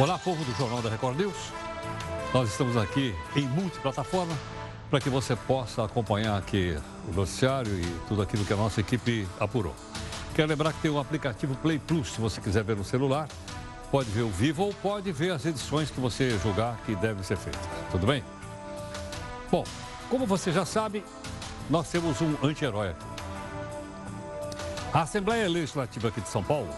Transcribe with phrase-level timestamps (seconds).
[0.00, 1.34] Olá, povo do Jornal da Record News.
[2.32, 4.32] Nós estamos aqui em multiplataforma
[4.88, 6.78] para que você possa acompanhar aqui
[7.08, 9.74] o noticiário e tudo aquilo que a nossa equipe apurou.
[10.36, 13.26] Quero lembrar que tem o aplicativo Play Plus, se você quiser ver no celular,
[13.90, 17.36] pode ver o vivo ou pode ver as edições que você julgar que devem ser
[17.36, 17.60] feitas.
[17.90, 18.22] Tudo bem?
[19.50, 19.64] Bom,
[20.08, 21.04] como você já sabe,
[21.68, 23.06] nós temos um anti-herói aqui.
[24.94, 26.70] A Assembleia Legislativa aqui de São Paulo,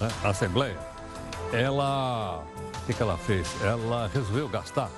[0.00, 0.78] né, a Assembleia,
[1.52, 2.44] ela,
[2.82, 3.48] o que, que ela fez?
[3.62, 4.90] Ela resolveu gastar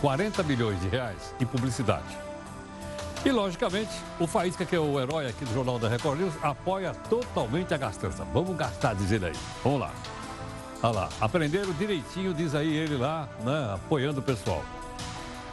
[0.00, 2.16] 40 milhões de reais em publicidade.
[3.24, 6.94] E, logicamente, o Faísca, que é o herói aqui do Jornal da Record News, apoia
[7.10, 8.24] totalmente a gastança.
[8.32, 9.36] Vamos gastar, diz ele aí.
[9.62, 9.92] Vamos lá.
[10.80, 14.62] Olha lá, aprenderam direitinho, diz aí ele lá, né, apoiando o pessoal.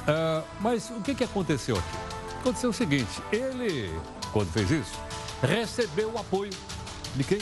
[0.02, 1.98] Uh, mas o que, que aconteceu aqui?
[2.42, 3.92] Aconteceu o seguinte, ele,
[4.32, 4.94] quando fez isso,
[5.42, 6.52] recebeu o apoio
[7.16, 7.40] de quem?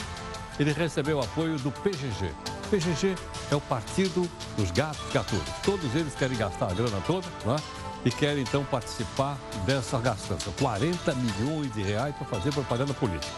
[0.58, 2.32] Ele recebeu o apoio do PGG.
[2.64, 3.14] PGG
[3.50, 5.48] é o Partido dos Gatos Gatunos.
[5.62, 7.56] Todos eles querem gastar a grana toda né?
[8.04, 10.50] e querem então participar dessa gastança.
[10.58, 13.32] 40 milhões de reais para fazer propaganda política.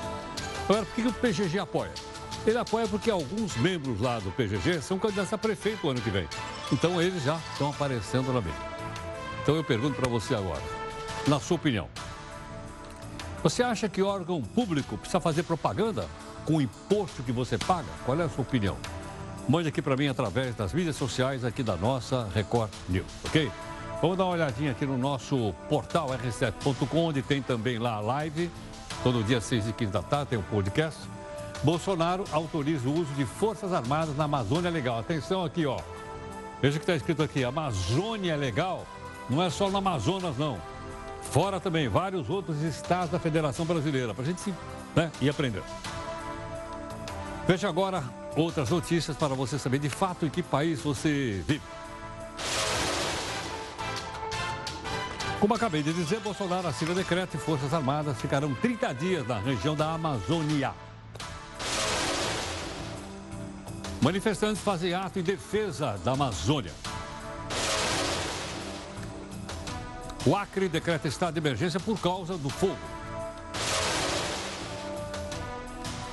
[0.68, 1.92] Agora, por que o PGG apoia?
[2.46, 6.10] Ele apoia porque alguns membros lá do PGG são candidatos a prefeito o ano que
[6.10, 6.28] vem.
[6.72, 8.76] Então eles já estão aparecendo na mídia.
[9.42, 10.62] Então eu pergunto para você agora,
[11.26, 11.88] na sua opinião,
[13.42, 16.08] você acha que órgão público precisa fazer propaganda
[16.44, 17.88] com o imposto que você paga?
[18.04, 18.76] Qual é a sua opinião?
[19.48, 23.50] Mande aqui para mim através das mídias sociais aqui da nossa Record News, ok?
[24.02, 28.50] Vamos dar uma olhadinha aqui no nosso portal r7.com, onde tem também lá a live.
[29.04, 30.98] Todo dia, 6 e 15 da tarde, tem um podcast.
[31.62, 34.98] Bolsonaro autoriza o uso de Forças Armadas na Amazônia Legal.
[34.98, 35.78] Atenção aqui, ó.
[36.60, 37.44] Veja o que está escrito aqui.
[37.44, 38.84] Amazônia Legal
[39.30, 40.58] não é só no Amazonas, não.
[41.22, 44.52] Fora também, vários outros estados da Federação Brasileira, para a gente
[44.94, 45.64] né, ir aprendendo.
[47.46, 48.02] Veja agora
[48.36, 51.62] outras notícias para você saber de fato em que país você vive.
[55.40, 59.74] Como acabei de dizer, Bolsonaro assina decreto e Forças Armadas ficarão 30 dias na região
[59.74, 60.72] da Amazônia.
[64.00, 66.72] Manifestantes fazem ato em defesa da Amazônia.
[70.24, 72.95] O Acre decreta estado de emergência por causa do fogo.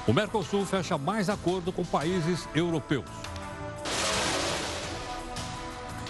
[0.06, 3.06] O Mercosul fecha mais acordo com países europeus.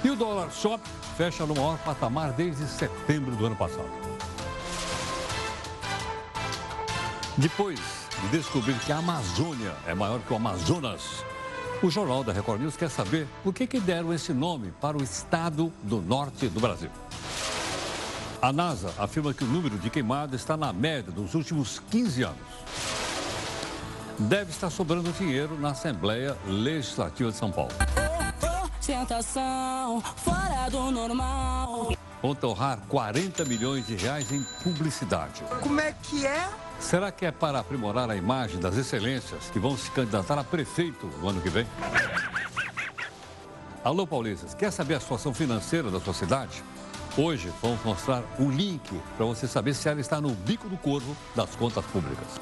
[0.03, 0.83] E o dólar sobe,
[1.15, 3.91] fecha no maior patamar desde setembro do ano passado.
[7.37, 7.79] Depois
[8.23, 11.23] de descobrir que a Amazônia é maior que o Amazonas,
[11.83, 15.03] o Jornal da Record News quer saber por que, que deram esse nome para o
[15.03, 16.89] estado do norte do Brasil.
[18.41, 23.02] A NASA afirma que o número de queimadas está na média dos últimos 15 anos
[24.19, 27.71] deve estar sobrando dinheiro na Assembleia Legislativa de São Paulo.
[30.17, 31.93] fora do normal.
[32.21, 35.43] Vão torrar 40 milhões de reais em publicidade.
[35.61, 36.49] Como é que é?
[36.79, 41.07] Será que é para aprimorar a imagem das excelências que vão se candidatar a prefeito
[41.21, 41.65] no ano que vem?
[43.83, 46.63] Alô, paulistas, quer saber a situação financeira da sua cidade?
[47.17, 51.15] Hoje vamos mostrar o link para você saber se ela está no bico do corvo
[51.35, 52.39] das contas públicas.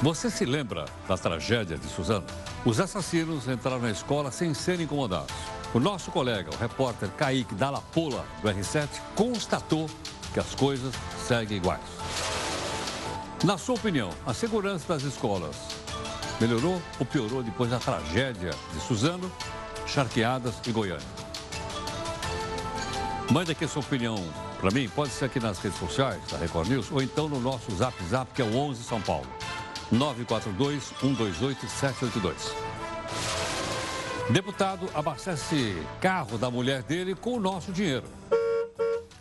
[0.00, 2.24] Você se lembra da tragédia de Suzano?
[2.64, 5.34] Os assassinos entraram na escola sem serem incomodados.
[5.74, 9.90] O nosso colega, o repórter Kaique Dalapola, do R7, constatou
[10.32, 10.94] que as coisas
[11.26, 11.80] seguem iguais.
[13.42, 15.56] Na sua opinião, a segurança das escolas
[16.40, 19.30] melhorou ou piorou depois da tragédia de Suzano,
[19.84, 21.06] Charqueadas e Goiânia?
[23.32, 24.16] Mande aqui sua opinião
[24.60, 27.74] para mim, pode ser aqui nas redes sociais da Record News ou então no nosso
[27.76, 29.26] Zap Zap, que é o 11 São Paulo.
[29.90, 32.54] 942 128 782.
[34.30, 38.04] Deputado abastece carro da mulher dele com o nosso dinheiro.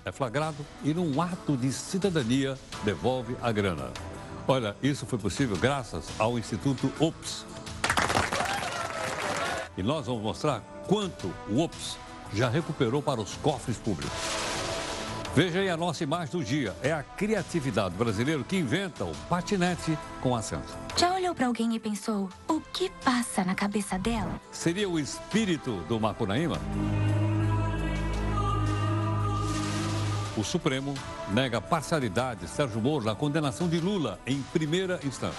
[0.03, 3.91] É flagrado e, num ato de cidadania, devolve a grana.
[4.47, 7.45] Olha, isso foi possível graças ao Instituto OPS.
[9.77, 11.97] E nós vamos mostrar quanto o OPS
[12.33, 14.46] já recuperou para os cofres públicos.
[15.37, 16.75] Veja aí a nossa imagem do dia.
[16.81, 20.75] É a criatividade brasileira que inventa o patinete com assento.
[20.97, 24.41] Já olhou para alguém e pensou, o que passa na cabeça dela?
[24.51, 26.57] Seria o espírito do Macunaíma?
[30.35, 30.95] O Supremo
[31.31, 35.37] nega parcialidade de Sérgio Moro na condenação de Lula em primeira instância.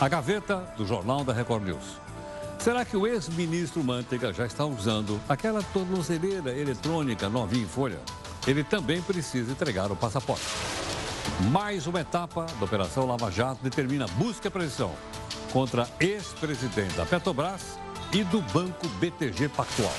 [0.00, 2.00] A gaveta do Jornal da Record News.
[2.58, 7.98] Será que o ex-ministro Manteiga já está usando aquela tornozeleira eletrônica novinha em folha?
[8.46, 10.44] Ele também precisa entregar o passaporte.
[11.50, 14.92] Mais uma etapa da Operação Lava Jato determina busca e apreensão
[15.52, 17.78] contra ex-presidente da Petrobras
[18.12, 19.92] e do Banco BTG Pactual.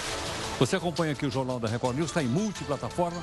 [0.60, 3.22] Você acompanha aqui o Jornal da Record News, está em multiplataforma,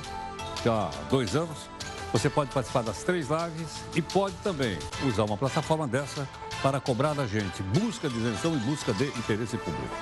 [0.63, 1.69] já há dois anos.
[2.11, 4.77] Você pode participar das três lives e pode também
[5.07, 6.27] usar uma plataforma dessa
[6.61, 9.95] para cobrar da gente busca de isenção e busca de interesse público.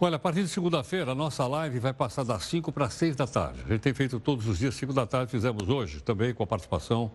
[0.00, 3.26] Olha, a partir de segunda-feira, a nossa live vai passar das 5 para 6 da
[3.26, 3.64] tarde.
[3.66, 6.46] A gente tem feito todos os dias, 5 da tarde, fizemos hoje também com a
[6.46, 7.10] participação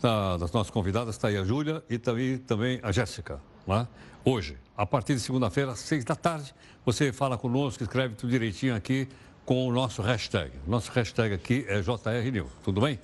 [0.00, 3.38] da, das nossas convidadas, está aí a Júlia e também, também a Jéssica.
[3.66, 3.86] Né?
[4.24, 8.74] Hoje, a partir de segunda-feira, às 6 da tarde, você fala conosco, escreve tudo direitinho
[8.74, 9.06] aqui
[9.44, 10.50] com o nosso hashtag.
[10.66, 12.98] Nosso hashtag aqui é JRNews, tudo bem?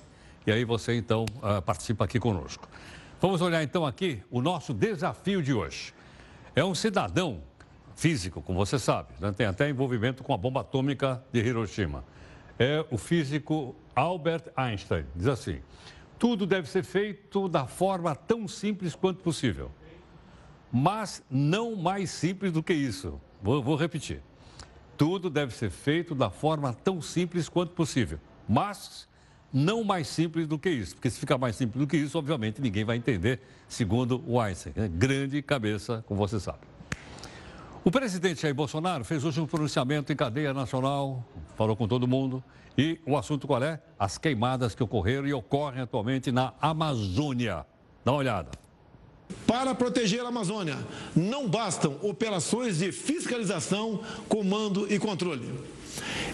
[0.47, 2.67] E aí você então uh, participa aqui conosco.
[3.21, 5.93] Vamos olhar então aqui o nosso desafio de hoje.
[6.55, 7.43] É um cidadão
[8.01, 9.31] físico, como você sabe, né?
[9.31, 12.03] tem até envolvimento com a bomba atômica de Hiroshima.
[12.57, 15.05] É o físico Albert Einstein.
[15.15, 15.61] Diz assim:
[16.17, 19.71] tudo deve ser feito da forma tão simples quanto possível,
[20.71, 23.21] mas não mais simples do que isso.
[23.39, 24.23] Vou, vou repetir.
[24.97, 28.19] Tudo deve ser feito da forma tão simples quanto possível,
[28.49, 29.07] mas
[29.53, 32.61] não mais simples do que isso, porque se ficar mais simples do que isso, obviamente
[32.61, 34.73] ninguém vai entender, segundo o Einstein.
[34.75, 34.87] Né?
[34.87, 36.70] Grande cabeça, como você sabe.
[37.83, 41.25] O presidente Jair Bolsonaro fez hoje um pronunciamento em cadeia nacional,
[41.57, 42.43] falou com todo mundo.
[42.77, 43.81] E o assunto qual é?
[43.97, 47.65] As queimadas que ocorreram e ocorrem atualmente na Amazônia.
[48.05, 48.51] Dá uma olhada.
[49.47, 50.77] Para proteger a Amazônia,
[51.15, 55.51] não bastam operações de fiscalização, comando e controle.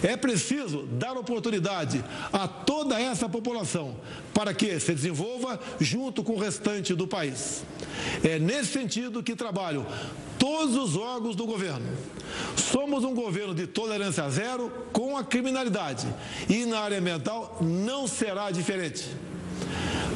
[0.03, 3.95] É preciso dar oportunidade a toda essa população
[4.33, 7.63] para que se desenvolva junto com o restante do país.
[8.23, 9.85] É nesse sentido que trabalham
[10.37, 11.85] todos os órgãos do governo.
[12.55, 16.07] Somos um governo de tolerância zero com a criminalidade
[16.49, 19.05] e na área ambiental não será diferente.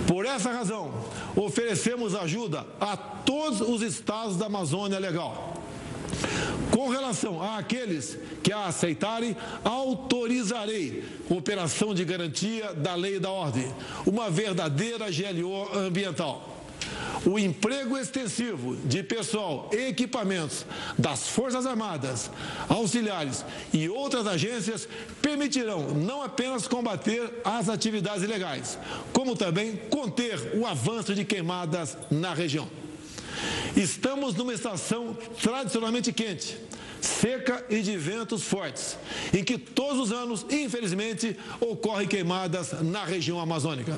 [0.07, 0.93] Por essa razão,
[1.35, 5.53] oferecemos ajuda a todos os estados da Amazônia Legal.
[6.71, 13.71] Com relação àqueles que a aceitarem, autorizarei operação de garantia da lei e da ordem,
[14.05, 16.51] uma verdadeira GLO ambiental.
[17.25, 20.65] O emprego extensivo de pessoal e equipamentos
[20.97, 22.31] das Forças Armadas,
[22.67, 24.87] auxiliares e outras agências
[25.21, 28.79] permitirão não apenas combater as atividades ilegais,
[29.13, 32.67] como também conter o avanço de queimadas na região.
[33.75, 36.57] Estamos numa estação tradicionalmente quente,
[36.99, 38.97] seca e de ventos fortes,
[39.33, 43.97] em que todos os anos, infelizmente, ocorrem queimadas na região amazônica.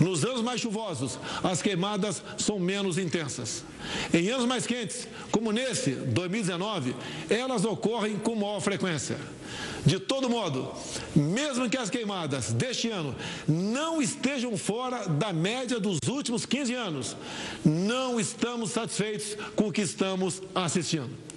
[0.00, 3.64] Nos anos mais chuvosos, as queimadas são menos intensas.
[4.12, 6.94] Em anos mais quentes, como nesse, 2019,
[7.28, 9.16] elas ocorrem com maior frequência.
[9.84, 10.72] De todo modo,
[11.14, 13.14] mesmo que as queimadas deste ano
[13.46, 17.16] não estejam fora da média dos últimos 15 anos,
[17.64, 21.27] não estamos satisfeitos com o que estamos assistindo.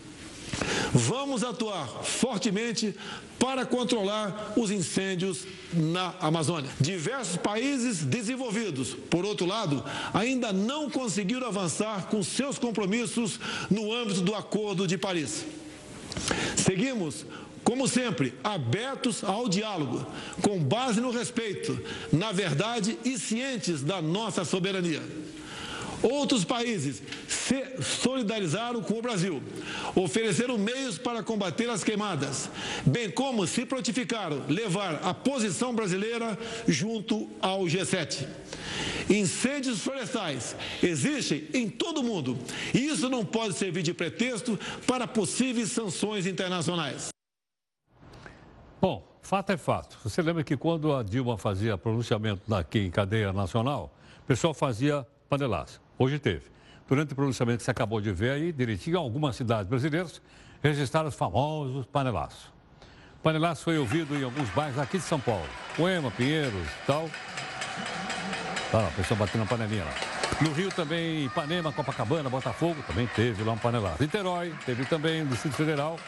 [0.94, 2.94] Vamos atuar fortemente
[3.40, 6.70] para controlar os incêndios na Amazônia.
[6.80, 9.84] Diversos países desenvolvidos, por outro lado,
[10.14, 13.40] ainda não conseguiram avançar com seus compromissos
[13.70, 15.46] no âmbito do Acordo de Paris.
[16.58, 17.26] Seguimos
[17.64, 20.06] como sempre, abertos ao diálogo,
[20.42, 21.80] com base no respeito,
[22.12, 25.02] na verdade e cientes da nossa soberania.
[26.02, 29.42] Outros países se solidarizaram com o Brasil,
[29.96, 32.50] ofereceram meios para combater as queimadas,
[32.86, 38.26] bem como se prontificaram levar a posição brasileira junto ao G7.
[39.10, 42.38] Incêndios florestais existem em todo o mundo
[42.74, 47.10] e isso não pode servir de pretexto para possíveis sanções internacionais.
[48.80, 50.00] Bom, fato é fato.
[50.04, 53.94] Você lembra que quando a Dilma fazia pronunciamento aqui em cadeia nacional,
[54.24, 55.82] o pessoal fazia panelaço.
[56.02, 56.42] Hoje teve.
[56.90, 60.20] Durante o pronunciamento que você acabou de ver aí, direitinho, algumas cidades brasileiras
[60.60, 62.46] registraram os famosos panelaços.
[63.20, 65.46] O panelaço foi ouvido em alguns bairros aqui de São Paulo.
[65.78, 67.08] Poema, Pinheiros e tal.
[68.72, 69.94] Tá lá, o pessoal batendo na panelinha lá.
[70.42, 74.02] No Rio também, Ipanema, Copacabana, Botafogo, também teve lá um panelaço.
[74.02, 76.00] Niterói, teve também no Distrito Federal,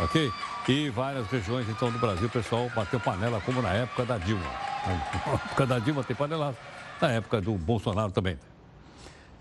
[0.00, 0.28] ok?
[0.68, 4.42] E várias regiões, então, do Brasil, o pessoal bateu panela, como na época da Dilma.
[4.84, 6.58] Na época da Dilma tem panelaço,
[7.00, 8.36] na época do Bolsonaro também.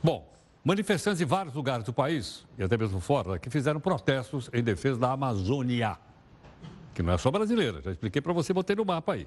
[0.03, 0.29] Bom,
[0.65, 4.99] manifestantes em vários lugares do país, e até mesmo fora, que fizeram protestos em defesa
[4.99, 5.97] da Amazônia,
[6.93, 9.25] que não é só brasileira, já expliquei para você, botei no mapa aí.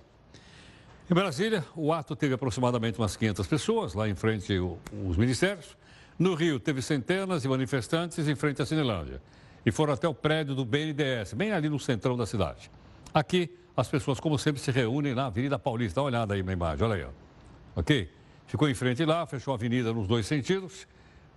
[1.11, 5.79] Em Brasília, o ato teve aproximadamente umas 500 pessoas, lá em frente aos ministérios.
[6.19, 9.23] No Rio, teve centenas de manifestantes em frente à Cinelândia.
[9.65, 12.71] E foram até o prédio do BNDES, bem ali no centrão da cidade.
[13.15, 15.97] Aqui, as pessoas, como sempre, se reúnem na Avenida Paulista.
[15.97, 17.05] Dá uma olhada aí na imagem, olha aí.
[17.05, 17.81] Ó.
[17.81, 18.11] Ok?
[18.47, 20.87] Ficou em frente lá, fechou a avenida nos dois sentidos.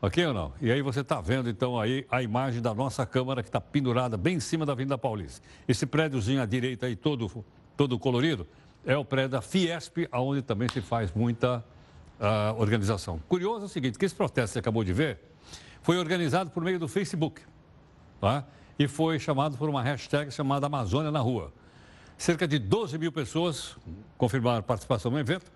[0.02, 0.54] Ok ou não?
[0.62, 4.16] E aí você está vendo, então, aí a imagem da nossa Câmara que está pendurada
[4.16, 5.46] bem em cima da Avenida Paulista.
[5.68, 7.44] Esse prédiozinho à direita aí, todo,
[7.76, 8.48] todo colorido,
[8.86, 11.64] é o prédio da Fiesp, onde também se faz muita
[12.20, 13.20] uh, organização.
[13.28, 15.20] Curioso é o seguinte, que esse protesto que você acabou de ver
[15.82, 17.42] foi organizado por meio do Facebook.
[18.22, 18.46] Tá?
[18.78, 21.52] E foi chamado por uma hashtag chamada Amazônia na Rua.
[22.18, 23.76] Cerca de 12 mil pessoas
[24.18, 25.52] confirmaram participação no evento.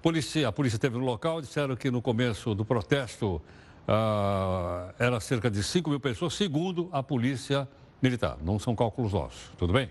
[0.00, 3.42] Polícia, a polícia esteve no local, disseram que no começo do protesto
[3.88, 7.68] uh, era cerca de 5 mil pessoas, segundo a polícia
[8.00, 8.38] militar.
[8.40, 9.90] Não são cálculos nossos, tudo bem?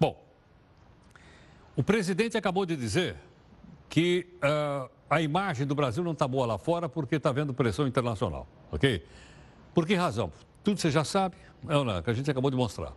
[0.00, 0.20] Bom,
[1.76, 3.16] o presidente acabou de dizer
[3.88, 7.86] que uh, a imagem do Brasil não está boa lá fora porque está havendo pressão
[7.86, 9.04] internacional, ok?
[9.72, 10.32] Por que razão?
[10.64, 11.36] Tudo você já sabe,
[11.68, 12.92] é não, que a gente acabou de mostrar.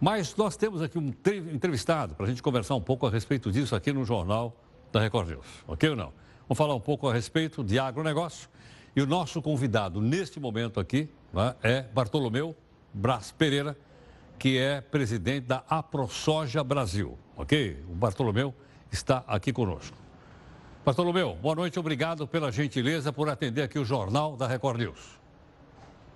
[0.00, 1.12] Mas nós temos aqui um
[1.52, 4.54] entrevistado para a gente conversar um pouco a respeito disso aqui no Jornal
[4.92, 6.12] da Record News, ok ou não?
[6.48, 8.48] Vamos falar um pouco a respeito de agronegócio.
[8.94, 12.56] E o nosso convidado neste momento aqui né, é Bartolomeu
[12.94, 13.76] Braz Pereira,
[14.38, 17.84] que é presidente da AproSoja Brasil, ok?
[17.90, 18.54] O Bartolomeu
[18.90, 19.96] está aqui conosco.
[20.84, 25.18] Bartolomeu, boa noite, obrigado pela gentileza por atender aqui o Jornal da Record News.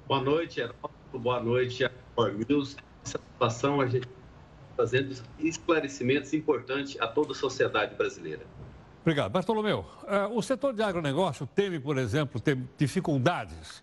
[0.07, 2.77] Boa noite, Heródoto, boa noite, Record News.
[3.03, 4.09] Satisfação a gente
[4.77, 8.47] fazendo esclarecimentos importantes a toda a sociedade brasileira.
[9.11, 9.33] Obrigado.
[9.33, 13.83] Bartolomeu, eh, o setor de agronegócio teme, por exemplo, ter dificuldades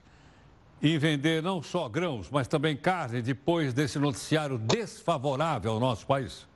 [0.82, 6.48] em vender não só grãos, mas também carne depois desse noticiário desfavorável ao nosso país?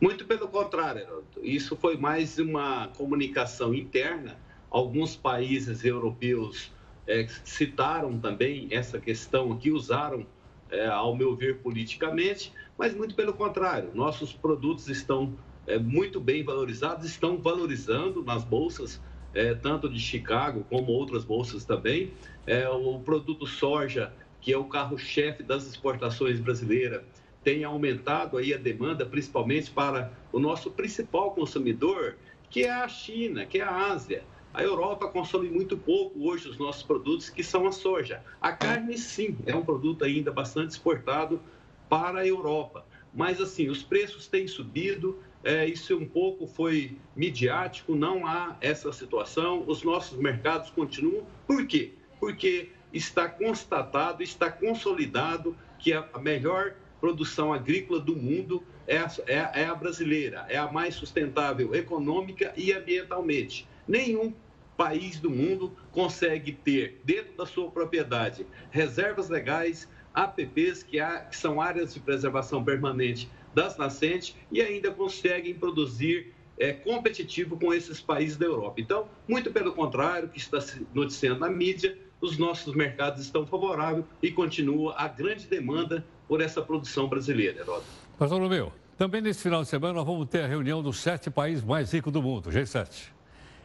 [0.00, 1.40] Muito pelo contrário, Heródoto.
[1.40, 4.36] Isso foi mais uma comunicação interna.
[4.68, 6.72] Alguns países europeus
[7.06, 10.26] é, citaram também essa questão aqui, usaram,
[10.68, 15.32] é, ao meu ver, politicamente, mas muito pelo contrário, nossos produtos estão
[15.66, 19.00] é, muito bem valorizados, estão valorizando nas bolsas,
[19.34, 22.12] é, tanto de Chicago como outras bolsas também.
[22.46, 27.02] É, o produto soja, que é o carro-chefe das exportações brasileiras,
[27.42, 32.16] tem aumentado aí a demanda, principalmente para o nosso principal consumidor,
[32.48, 34.24] que é a China, que é a Ásia.
[34.54, 38.22] A Europa consome muito pouco hoje os nossos produtos, que são a soja.
[38.40, 41.40] A carne, sim, é um produto ainda bastante exportado
[41.88, 42.84] para a Europa.
[43.14, 48.92] Mas, assim, os preços têm subido, é, isso um pouco foi midiático, não há essa
[48.92, 51.26] situação, os nossos mercados continuam.
[51.46, 51.92] Por quê?
[52.20, 59.62] Porque está constatado, está consolidado que a melhor produção agrícola do mundo é a, é,
[59.62, 63.66] é a brasileira, é a mais sustentável econômica e ambientalmente.
[63.88, 64.32] Nenhum
[64.76, 71.36] país do mundo consegue ter, dentro da sua propriedade, reservas legais, APPs, que, há, que
[71.36, 78.00] são áreas de preservação permanente das nascentes, e ainda conseguem produzir é, competitivo com esses
[78.00, 78.80] países da Europa.
[78.80, 84.04] Então, muito pelo contrário, que está se noticiando na mídia, os nossos mercados estão favoráveis
[84.22, 87.86] e continua a grande demanda por essa produção brasileira, Heródoto.
[88.18, 91.64] Pastor meu, também nesse final de semana nós vamos ter a reunião dos sete países
[91.64, 93.08] mais ricos do mundo, G7.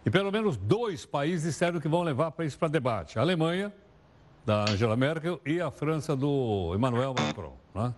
[0.03, 3.20] E pelo menos dois países disseram que vão levar para isso para debate.
[3.20, 3.72] A Alemanha,
[4.46, 7.56] da Angela Merkel, e a França do Emmanuel Macron.
[7.75, 7.94] Né?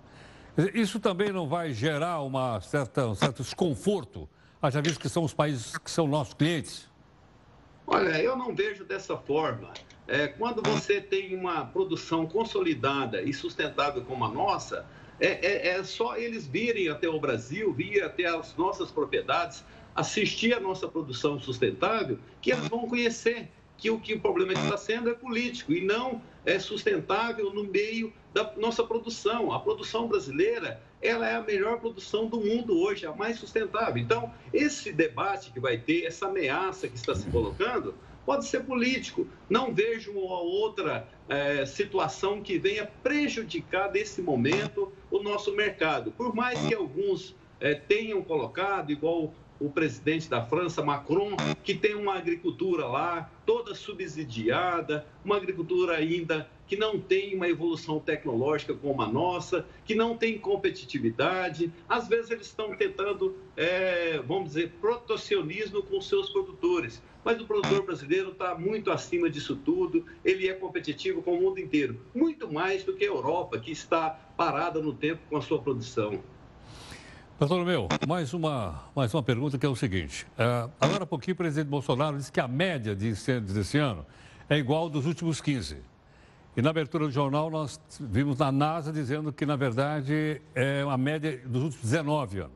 [0.73, 4.27] Isso também não vai gerar uma certa, um certo desconforto,
[4.61, 6.89] haja visto que são os países que são nossos clientes?
[7.87, 9.71] Olha, eu não vejo dessa forma.
[10.07, 14.85] É, quando você tem uma produção consolidada e sustentável como a nossa,
[15.19, 19.63] é, é, é só eles virem até o Brasil, vir até as nossas propriedades,
[19.95, 24.77] assistir a nossa produção sustentável, que eles vão conhecer que o que o problema está
[24.77, 29.51] sendo é político e não é sustentável no meio da nossa produção.
[29.51, 33.97] A produção brasileira, ela é a melhor produção do mundo hoje, a mais sustentável.
[33.97, 37.95] Então, esse debate que vai ter, essa ameaça que está se colocando,
[38.25, 39.27] pode ser político.
[39.49, 46.11] Não vejo uma outra é, situação que venha prejudicar nesse momento o nosso mercado.
[46.11, 51.95] Por mais que alguns é, tenham colocado, igual o presidente da França, Macron, que tem
[51.95, 59.01] uma agricultura lá toda subsidiada, uma agricultura ainda que não tem uma evolução tecnológica como
[59.01, 61.73] a nossa, que não tem competitividade.
[61.89, 67.01] Às vezes eles estão tentando, é, vamos dizer, protecionismo com seus produtores.
[67.25, 71.59] Mas o produtor brasileiro está muito acima disso tudo, ele é competitivo com o mundo
[71.59, 75.59] inteiro, muito mais do que a Europa, que está parada no tempo com a sua
[75.59, 76.23] produção.
[77.39, 80.27] Bartolomeu, mais uma, mais uma pergunta que é o seguinte.
[80.31, 84.05] Uh, agora há pouquinho o presidente Bolsonaro disse que a média de incêndios desse ano
[84.49, 85.77] é igual dos últimos 15.
[86.57, 90.97] E na abertura do jornal nós vimos na NASA dizendo que, na verdade, é uma
[90.97, 92.51] média dos últimos 19 anos.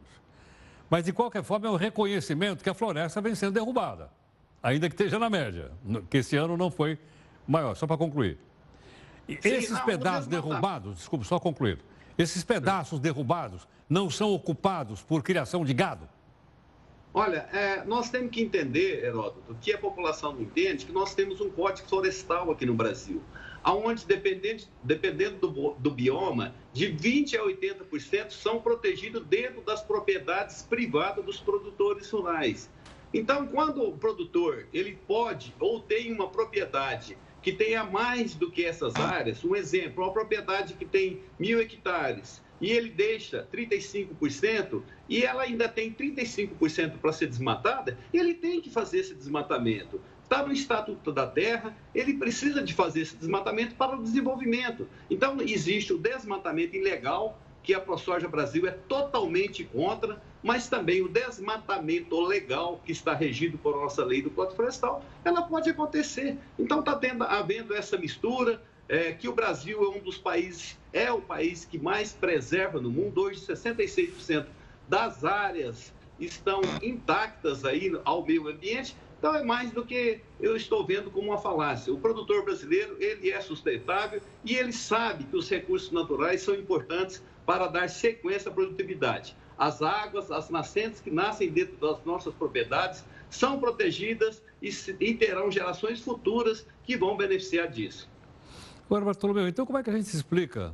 [0.89, 4.09] Mas, de qualquer forma, é um reconhecimento que a floresta vem sendo derrubada,
[4.61, 5.71] ainda que esteja na média,
[6.09, 6.99] que esse ano não foi
[7.47, 7.73] maior.
[7.75, 8.37] Só para concluir.
[9.29, 11.79] Sim, esses não, pedaços derrubados, desculpe, só concluir.
[12.17, 16.09] Esses pedaços derrubados não são ocupados por criação de gado?
[17.13, 21.39] Olha, é, nós temos que entender, Heródoto, que a população não entende que nós temos
[21.39, 23.21] um código florestal aqui no Brasil,
[23.63, 30.63] onde, dependendo, dependendo do, do bioma, de 20% a 80% são protegidos dentro das propriedades
[30.63, 32.67] privadas dos produtores rurais.
[33.13, 38.65] Então, quando o produtor ele pode ou tem uma propriedade que tenha mais do que
[38.65, 45.21] essas áreas, um exemplo, uma propriedade que tem mil hectares e ele deixa 35% e
[45.21, 49.99] ela ainda tem 35% para ser desmatada, ele tem que fazer esse desmatamento.
[50.23, 54.87] Está no Estatuto da Terra, ele precisa de fazer esse desmatamento para o desenvolvimento.
[55.09, 61.09] Então, existe o desmatamento ilegal, que a ProSoja Brasil é totalmente contra, mas também o
[61.09, 66.37] desmatamento legal, que está regido por nossa lei do Código Florestal, ela pode acontecer.
[66.57, 71.21] Então, está havendo essa mistura, é, que o Brasil é um dos países, é o
[71.21, 73.21] país que mais preserva no mundo.
[73.21, 74.45] Hoje, 66%
[74.87, 78.95] das áreas estão intactas aí ao meio ambiente.
[79.17, 81.93] Então, é mais do que eu estou vendo como uma falácia.
[81.93, 87.23] O produtor brasileiro, ele é sustentável e ele sabe que os recursos naturais são importantes
[87.45, 89.35] para dar sequência à produtividade.
[89.57, 95.49] As águas, as nascentes que nascem dentro das nossas propriedades são protegidas e, e terão
[95.49, 98.09] gerações futuras que vão beneficiar disso.
[98.93, 100.71] Agora, Bartolomeu, então como é que a gente explica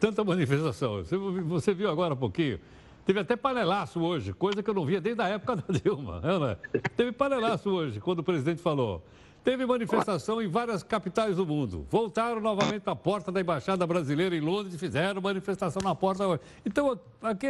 [0.00, 1.04] tanta manifestação?
[1.04, 2.58] Você, viu agora um pouquinho.
[3.04, 6.20] Teve até panelaço hoje, coisa que eu não via desde a época da Dilma.
[6.20, 6.56] Né?
[6.96, 9.00] Teve panelaço hoje, quando o presidente falou.
[9.44, 11.86] Teve manifestação em várias capitais do mundo.
[11.88, 16.40] Voltaram novamente à porta da Embaixada Brasileira em Londres e fizeram manifestação na porta.
[16.64, 17.46] Então, aqui,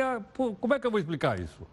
[0.60, 1.66] como é que eu vou explicar isso?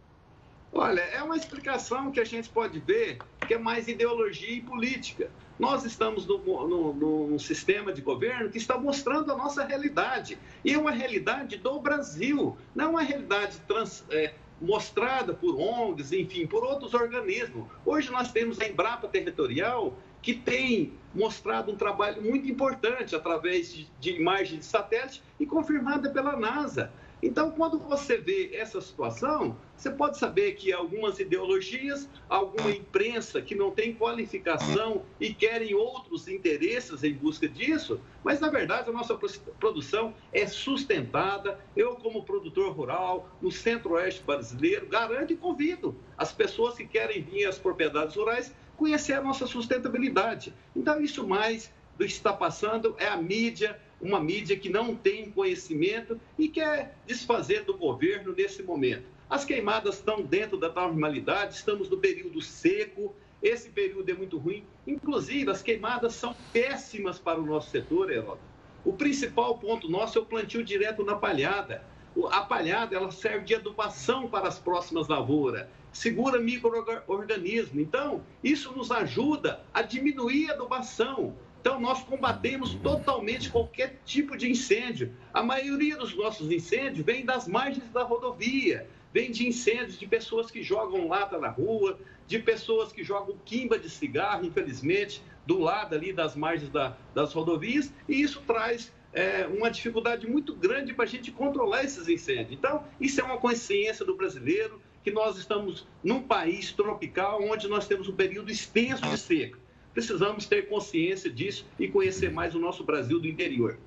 [0.76, 5.30] Olha, é uma explicação que a gente pode ver que é mais ideologia e política.
[5.60, 10.36] Nós estamos num sistema de governo que está mostrando a nossa realidade.
[10.66, 16.12] E é uma realidade do Brasil, não é uma realidade trans, é, mostrada por ONGs,
[16.12, 17.68] enfim, por outros organismos.
[17.86, 23.88] Hoje nós temos a Embrapa Territorial, que tem mostrado um trabalho muito importante através de,
[24.00, 26.92] de imagens de satélite e confirmada pela NASA.
[27.26, 33.56] Então, quando você vê essa situação, você pode saber que algumas ideologias, alguma imprensa que
[33.56, 39.18] não tem qualificação e querem outros interesses em busca disso, mas na verdade a nossa
[39.58, 41.58] produção é sustentada.
[41.78, 47.46] Eu, como produtor rural no centro-oeste brasileiro, garanto e convido as pessoas que querem vir
[47.46, 50.54] às propriedades rurais conhecer a nossa sustentabilidade.
[50.76, 55.32] Então, isso mais do que está passando é a mídia, uma mídia que não tem
[55.32, 59.06] conhecimento e quer desfazer do governo nesse momento.
[59.30, 64.66] As queimadas estão dentro da normalidade, estamos no período seco, esse período é muito ruim.
[64.86, 68.40] Inclusive, as queimadas são péssimas para o nosso setor, Heródoto.
[68.84, 71.84] O principal ponto nosso é o plantio direto na palhada.
[72.30, 77.80] A palhada ela serve de adubação para as próximas lavouras, segura micro-organismo.
[77.80, 81.34] Então, isso nos ajuda a diminuir a adubação.
[81.64, 85.14] Então, nós combatemos totalmente qualquer tipo de incêndio.
[85.34, 90.52] A maioria dos nossos incêndios vem das margens da rodovia, vem de incêndios de pessoas
[90.52, 91.98] que jogam lata na rua,
[92.28, 97.32] de pessoas que jogam quimba de cigarro, infelizmente, do lado ali das margens da, das
[97.32, 102.52] rodovias, e isso traz é, uma dificuldade muito grande para a gente controlar esses incêndios.
[102.52, 107.88] Então, isso é uma consciência do brasileiro, que nós estamos num país tropical onde nós
[107.88, 109.63] temos um período extenso de seca.
[109.94, 113.78] Precisamos ter consciência disso e conhecer mais o nosso Brasil do interior.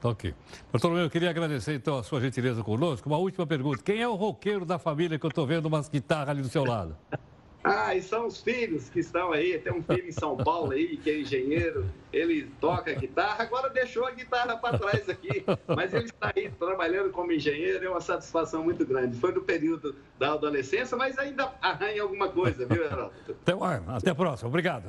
[0.00, 0.34] Tá ok.
[0.72, 3.08] Bartolomeu, eu queria agradecer então a sua gentileza conosco.
[3.08, 3.82] Uma última pergunta.
[3.82, 6.64] Quem é o roqueiro da família que eu estou vendo umas guitarras ali do seu
[6.64, 6.96] lado?
[7.66, 9.58] Ah, e são os filhos que estão aí.
[9.58, 14.06] Tem um filho em São Paulo aí, que é engenheiro, ele toca guitarra, agora deixou
[14.06, 18.62] a guitarra para trás aqui, mas ele está aí trabalhando como engenheiro, é uma satisfação
[18.62, 19.18] muito grande.
[19.18, 23.12] Foi no período da adolescência, mas ainda arranha alguma coisa, viu, Heraldo?
[23.42, 23.52] Até,
[23.88, 24.88] até a próxima, obrigado.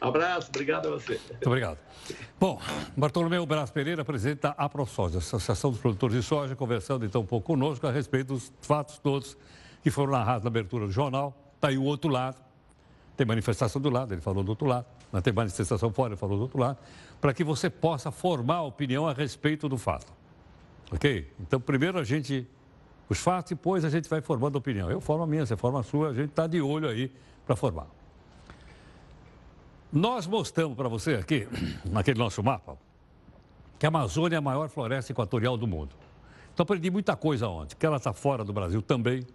[0.00, 1.20] Abraço, obrigado a você.
[1.30, 1.78] Muito obrigado.
[2.40, 2.58] Bom,
[2.96, 7.48] Bartolomeu Braz Pereira, presidente da AproSoja, Associação dos Produtores de Soja, conversando então um pouco
[7.48, 9.36] conosco a respeito dos fatos todos
[9.82, 12.38] que foram narrados na abertura do jornal Está aí o outro lado.
[13.18, 14.86] Tem manifestação do lado, ele falou do outro lado.
[15.12, 16.78] Não tem manifestação fora, ele falou do outro lado.
[17.20, 20.10] Para que você possa formar opinião a respeito do fato.
[20.90, 21.30] Ok?
[21.38, 22.48] Então, primeiro a gente.
[23.10, 24.90] Os fatos, depois a gente vai formando opinião.
[24.90, 27.12] Eu formo a minha, você forma a sua, a gente está de olho aí
[27.44, 27.88] para formar.
[29.92, 31.46] Nós mostramos para você aqui,
[31.84, 32.78] naquele nosso mapa,
[33.78, 35.94] que a Amazônia é a maior floresta equatorial do mundo.
[36.54, 39.26] Então aprendi muita coisa ontem, que ela está fora do Brasil também,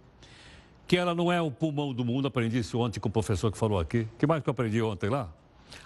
[0.86, 3.58] que ela não é o pulmão do mundo, aprendi isso ontem com o professor que
[3.58, 4.06] falou aqui.
[4.18, 5.28] Que mais que eu aprendi ontem lá?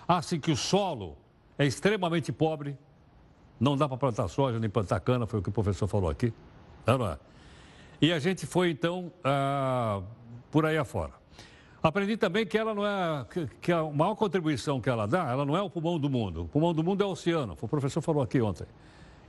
[0.07, 1.17] Ah, sim, que o solo
[1.59, 2.77] é extremamente pobre,
[3.59, 6.33] não dá para plantar soja nem plantar cana, foi o que o professor falou aqui.
[6.87, 7.19] Não, é?
[8.01, 10.03] E a gente foi, então, ah,
[10.51, 11.13] por aí afora.
[11.83, 13.27] Aprendi também que ela não é,
[13.61, 16.43] que, a maior contribuição que ela dá, ela não é o pulmão do mundo.
[16.43, 17.57] O pulmão do mundo é o oceano.
[17.59, 18.67] O professor falou aqui ontem.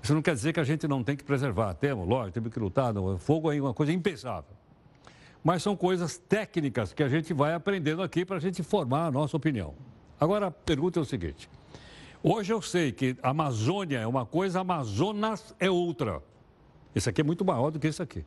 [0.04, 1.74] Isso não quer dizer que a gente não tem que preservar.
[1.76, 2.94] Temos, lógico, temos que lutar.
[2.94, 4.61] Não, fogo é uma coisa impensável.
[5.44, 9.12] Mas são coisas técnicas que a gente vai aprendendo aqui para a gente formar a
[9.12, 9.74] nossa opinião.
[10.20, 11.50] Agora, a pergunta é o seguinte.
[12.24, 16.22] Hoje eu sei que Amazônia é uma coisa, Amazonas é outra.
[16.94, 18.24] Esse aqui é muito maior do que esse aqui.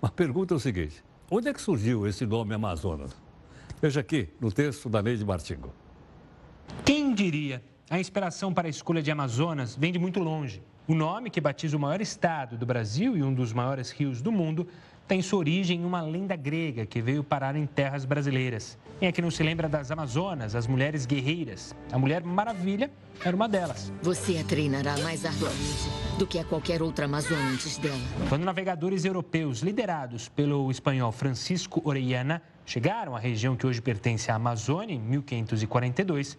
[0.00, 3.14] Uma pergunta é o seguinte: onde é que surgiu esse nome Amazonas?
[3.82, 5.70] Veja aqui no texto da Neide Martingo.
[6.86, 7.62] Quem diria?
[7.90, 10.62] A inspiração para a escolha de Amazonas vem de muito longe.
[10.88, 14.32] O nome, que batiza o maior estado do Brasil e um dos maiores rios do
[14.32, 14.66] mundo,
[15.06, 18.78] tem sua origem em uma lenda grega que veio parar em terras brasileiras.
[18.98, 21.74] Quem é que não se lembra das Amazonas, as mulheres guerreiras?
[21.92, 22.90] A Mulher Maravilha
[23.22, 23.92] era uma delas.
[24.02, 25.88] Você a treinará mais arduamente
[26.18, 27.98] do que a qualquer outra Amazônia antes dela.
[28.28, 34.36] Quando navegadores europeus, liderados pelo espanhol Francisco Orellana, chegaram à região que hoje pertence à
[34.36, 36.38] Amazônia, em 1542,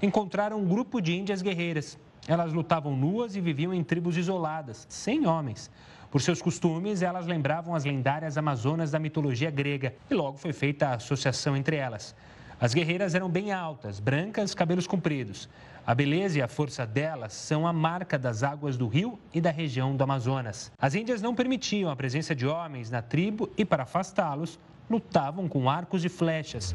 [0.00, 1.98] encontraram um grupo de índias guerreiras.
[2.26, 5.70] Elas lutavam nuas e viviam em tribos isoladas, sem homens.
[6.16, 10.88] Por seus costumes, elas lembravam as lendárias Amazonas da mitologia grega e logo foi feita
[10.88, 12.16] a associação entre elas.
[12.58, 15.46] As guerreiras eram bem altas, brancas, cabelos compridos.
[15.86, 19.50] A beleza e a força delas são a marca das águas do rio e da
[19.50, 20.72] região do Amazonas.
[20.78, 25.68] As índias não permitiam a presença de homens na tribo e, para afastá-los, lutavam com
[25.68, 26.74] arcos e flechas.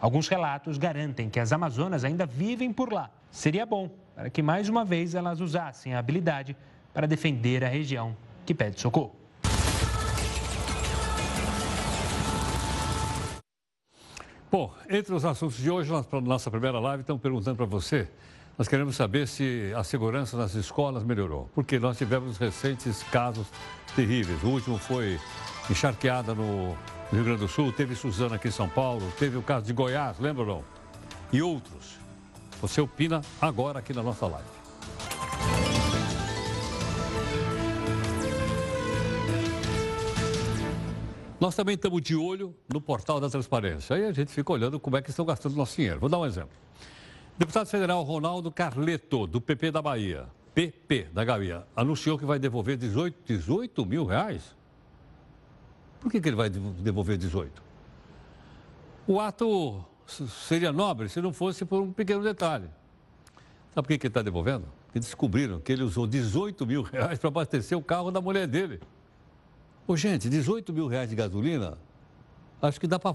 [0.00, 3.10] Alguns relatos garantem que as Amazonas ainda vivem por lá.
[3.30, 6.56] Seria bom para que mais uma vez elas usassem a habilidade
[6.94, 9.14] para defender a região que pede socorro.
[14.50, 18.08] Bom, entre os assuntos de hoje, na nossa primeira live, estamos perguntando para você.
[18.58, 23.46] Nós queremos saber se a segurança nas escolas melhorou, porque nós tivemos recentes casos
[23.94, 24.42] terríveis.
[24.42, 25.20] O último foi
[25.70, 26.76] encharqueada no
[27.12, 30.20] Rio Grande do Sul, teve Suzana aqui em São Paulo, teve o caso de Goiás,
[30.20, 30.64] lembra não?
[31.32, 31.98] E outros.
[32.62, 34.48] Você opina agora aqui na nossa live.
[41.40, 43.96] Nós também estamos de olho no portal da transparência.
[43.96, 45.98] Aí a gente fica olhando como é que estão gastando nosso dinheiro.
[45.98, 46.50] Vou dar um exemplo.
[47.36, 52.76] Deputado federal Ronaldo Carleto, do PP da Bahia, PP da Bahia, anunciou que vai devolver
[52.76, 54.59] 18, 18 mil reais.
[56.00, 57.62] Por que, que ele vai devolver 18?
[59.06, 62.68] O ato seria nobre se não fosse por um pequeno detalhe.
[63.74, 64.66] Sabe por que, que ele está devolvendo?
[64.86, 68.80] Porque descobriram que ele usou 18 mil reais para abastecer o carro da mulher dele.
[69.86, 71.78] Ô, gente, 18 mil reais de gasolina,
[72.60, 73.12] acho que dá para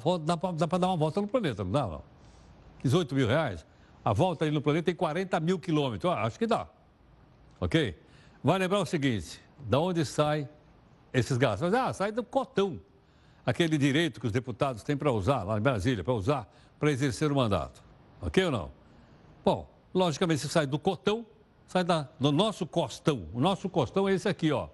[0.77, 2.01] dar uma volta no planeta, não dá, não?
[2.83, 3.65] 18 mil reais?
[4.03, 6.11] A volta aí no planeta tem 40 mil quilômetros.
[6.13, 6.67] Ah, acho que dá.
[7.59, 7.97] Ok?
[8.43, 10.47] Vai lembrar o seguinte: da onde sai
[11.13, 11.73] esses gastos?
[11.73, 12.79] Ah, sai do cotão.
[13.45, 17.31] Aquele direito que os deputados têm para usar, lá em Brasília, para usar, para exercer
[17.31, 17.83] o mandato.
[18.21, 18.71] Ok ou não?
[19.43, 21.25] Bom, logicamente, se sai do cotão,
[21.67, 23.27] sai da, do nosso costão.
[23.33, 24.67] O nosso costão é esse aqui, ó.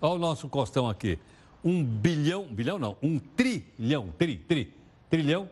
[0.00, 1.18] Olha o nosso costão aqui.
[1.64, 4.74] Um bilhão, bilhão não, um trilhão, tri, tri,
[5.08, 5.48] trilhão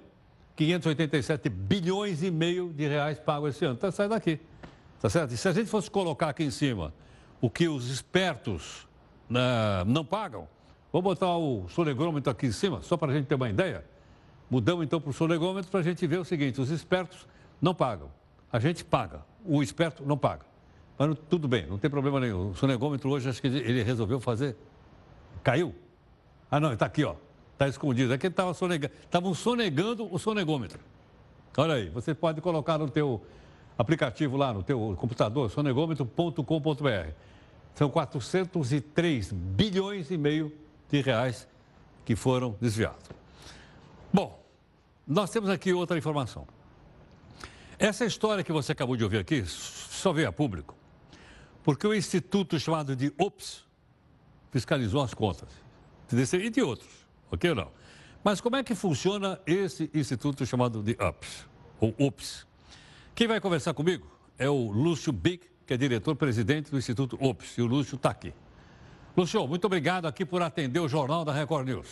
[0.57, 3.75] 587 bilhões e meio de reais pagos esse ano.
[3.75, 4.39] Então sai daqui.
[5.01, 5.33] Tá certo?
[5.33, 6.93] E se a gente fosse colocar aqui em cima
[7.41, 8.87] o que os espertos
[9.33, 10.47] né, não pagam,
[10.93, 13.85] vou botar o sonegômetro aqui em cima, só para a gente ter uma ideia.
[14.51, 17.27] Mudamos então para o sonegômetro para a gente ver o seguinte: os espertos
[17.61, 18.11] não pagam,
[18.53, 20.45] a gente paga, o esperto não paga.
[20.99, 22.51] Mas tudo bem, não tem problema nenhum.
[22.51, 24.55] O sonegômetro hoje, acho que ele resolveu fazer.
[25.43, 25.75] Caiu?
[26.51, 27.15] Ah, não, está aqui, ó.
[27.55, 28.13] Está escondido.
[28.13, 28.95] É que estavam sonegando,
[29.35, 30.79] sonegando o sonegômetro.
[31.57, 33.23] Olha aí, você pode colocar no teu
[33.79, 37.32] aplicativo lá, no teu computador, sonegômetro.com.br.
[37.75, 40.53] São 403 bilhões e meio
[40.91, 41.49] de reais
[42.05, 43.11] que foram desviados.
[44.13, 44.43] Bom,
[45.07, 46.47] nós temos aqui outra informação.
[47.79, 50.77] Essa história que você acabou de ouvir aqui só veio a público
[51.65, 53.65] porque o instituto chamado de OPS
[54.51, 55.49] fiscalizou as contas.
[56.13, 57.73] E de outros ok ou não?
[58.23, 61.47] Mas como é que funciona esse instituto chamado de UPS,
[61.81, 62.47] ou UPS?
[63.15, 64.07] Quem vai conversar comigo
[64.39, 68.35] é o Lúcio Bic, que é diretor-presidente do Instituto UPS, e o Lúcio está aqui.
[69.17, 71.89] Lúcio, muito obrigado aqui por atender o Jornal da Record News.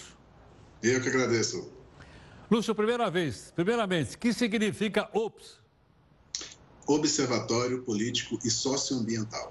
[0.83, 1.73] Eu que agradeço.
[2.51, 5.61] Lúcio, primeira vez, primeiramente, o que significa UPS?
[6.87, 9.51] Observatório Político e Socioambiental.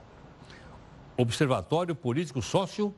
[1.17, 2.93] Observatório Político Sócio...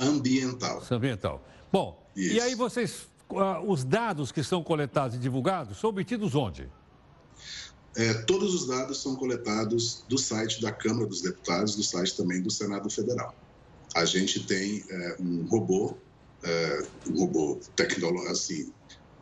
[0.00, 0.82] Ambiental.
[0.90, 1.46] Ambiental.
[1.70, 2.34] Bom, Isso.
[2.34, 6.68] e aí vocês, uh, os dados que são coletados e divulgados são obtidos onde?
[7.96, 12.40] É, todos os dados são coletados do site da Câmara dos Deputados, do site também
[12.40, 13.34] do Senado Federal.
[13.94, 15.96] A gente tem é, um robô,
[16.44, 18.72] é, um robô tecnológico, assim,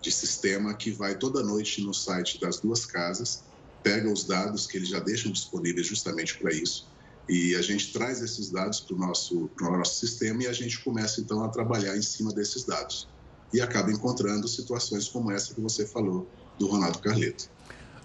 [0.03, 3.43] de sistema que vai toda noite no site das duas casas,
[3.83, 6.87] pega os dados que eles já deixam disponíveis justamente para isso,
[7.29, 11.21] e a gente traz esses dados para o nosso, nosso sistema e a gente começa
[11.21, 13.09] então a trabalhar em cima desses dados.
[13.53, 16.27] E acaba encontrando situações como essa que você falou
[16.59, 17.51] do Ronaldo Carleto.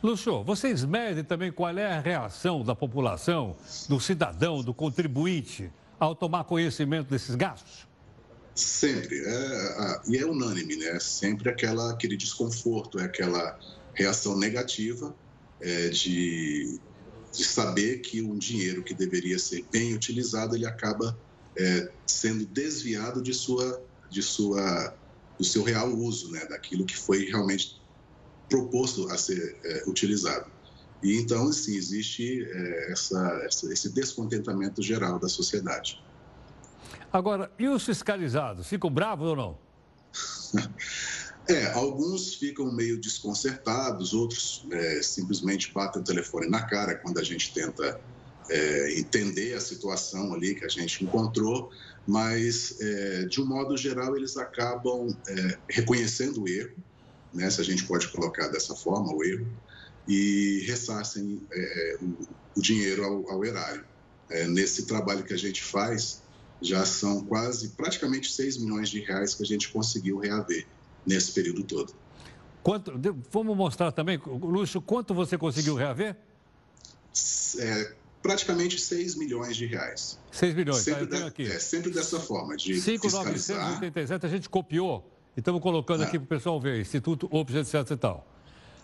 [0.03, 3.55] Lúcio, vocês medem também qual é a reação da população,
[3.87, 7.87] do cidadão, do contribuinte, ao tomar conhecimento desses gastos?
[8.53, 9.23] Sempre.
[9.25, 10.99] É, e é unânime, né?
[10.99, 13.57] Sempre aquela, aquele desconforto, é aquela
[13.93, 15.15] reação negativa
[15.61, 16.77] é, de,
[17.31, 21.17] de saber que um dinheiro que deveria ser bem utilizado, ele acaba
[21.57, 24.93] é, sendo desviado de sua, de sua,
[25.37, 26.45] do seu real uso, né?
[26.45, 27.81] Daquilo que foi realmente
[28.49, 30.51] proposto a ser é, utilizado.
[31.01, 36.01] E então, sim, existe é, essa, essa, esse descontentamento geral da sociedade.
[37.11, 38.67] Agora, e os fiscalizados?
[38.67, 39.57] Ficam bravos ou não?
[41.45, 47.23] É, alguns ficam meio desconcertados, outros é, simplesmente batem o telefone na cara quando a
[47.23, 47.99] gente tenta
[48.49, 51.69] é, entender a situação ali que a gente encontrou,
[52.07, 55.13] mas é, de um modo geral eles acabam
[55.67, 56.77] reconhecendo o erro,
[57.33, 59.47] né, se a gente pode colocar dessa forma, o erro,
[60.07, 63.85] e ressarcem é, o, o, dinheiro ao, ao erário.
[64.29, 66.21] É, nesse trabalho que a gente faz,
[66.61, 70.65] já são quase, praticamente 6 milhões de reais que a gente conseguiu reaver
[71.05, 71.93] nesse período todo.
[72.61, 72.93] Quanto,
[73.29, 76.15] vamos mostrar também, Lúcio, quanto você conseguiu reaver?
[77.59, 80.17] É, praticamente 6 milhões de reais.
[80.31, 81.43] 6 milhões, sempre, tá, de, aqui.
[81.43, 86.27] É, sempre dessa forma, de 5,987 a gente copiou e estamos colocando aqui para o
[86.27, 88.27] pessoal ver, Instituto OPS, etc e tal.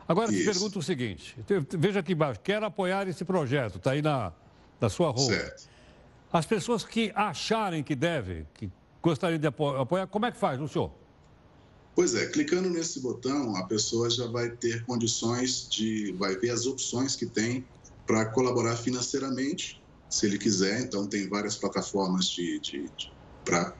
[0.07, 0.39] Agora, Isso.
[0.39, 1.35] te pergunto o seguinte,
[1.77, 4.33] veja aqui embaixo, quero apoiar esse projeto, está aí na,
[4.81, 5.33] na sua roupa.
[5.33, 5.69] Certo.
[6.33, 10.91] As pessoas que acharem que devem, que gostariam de apoiar, como é que faz, senhor?
[11.95, 16.65] Pois é, clicando nesse botão, a pessoa já vai ter condições de, vai ver as
[16.65, 17.65] opções que tem
[18.07, 20.81] para colaborar financeiramente, se ele quiser.
[20.81, 23.11] Então, tem várias plataformas de, de, de
[23.45, 23.73] para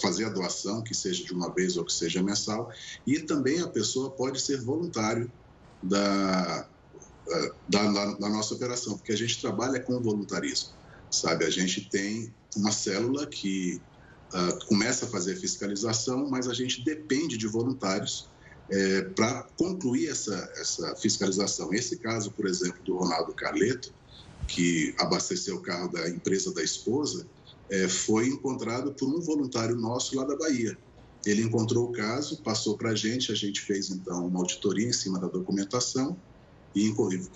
[0.00, 2.72] fazer a doação, que seja de uma vez ou que seja mensal.
[3.06, 5.30] E também a pessoa pode ser voluntário
[5.82, 6.68] da,
[7.68, 10.70] da, da, da nossa operação, porque a gente trabalha com voluntarismo,
[11.10, 11.44] sabe?
[11.44, 13.80] A gente tem uma célula que
[14.32, 18.28] uh, começa a fazer fiscalização, mas a gente depende de voluntários
[18.70, 21.72] é, para concluir essa, essa fiscalização.
[21.72, 23.92] Esse caso, por exemplo, do Ronaldo Carleto,
[24.46, 27.26] que abasteceu o carro da empresa da esposa,
[27.70, 30.76] é, foi encontrado por um voluntário nosso lá da Bahia.
[31.26, 34.92] Ele encontrou o caso, passou para a gente, a gente fez então uma auditoria em
[34.92, 36.16] cima da documentação
[36.74, 36.94] e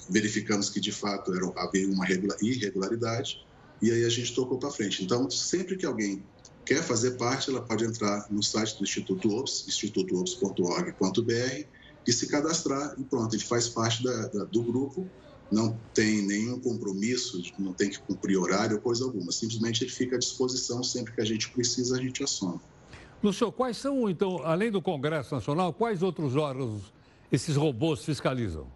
[0.09, 2.07] verificamos que de fato era, havia uma
[2.41, 3.45] irregularidade
[3.81, 5.05] e aí a gente tocou para frente.
[5.05, 6.23] Então, sempre que alguém
[6.65, 11.67] quer fazer parte, ela pode entrar no site do Instituto OPS, institutoops.org.br
[12.07, 15.09] e se cadastrar e pronto, ele faz parte da, da, do grupo
[15.53, 19.31] não tem nenhum compromisso, não tem que cumprir horário, coisa alguma.
[19.31, 22.61] Simplesmente ele fica à disposição sempre que a gente precisa, a gente aciona.
[23.23, 26.93] Lúcio, quais são, então, além do Congresso Nacional, quais outros órgãos
[27.31, 28.67] esses robôs fiscalizam?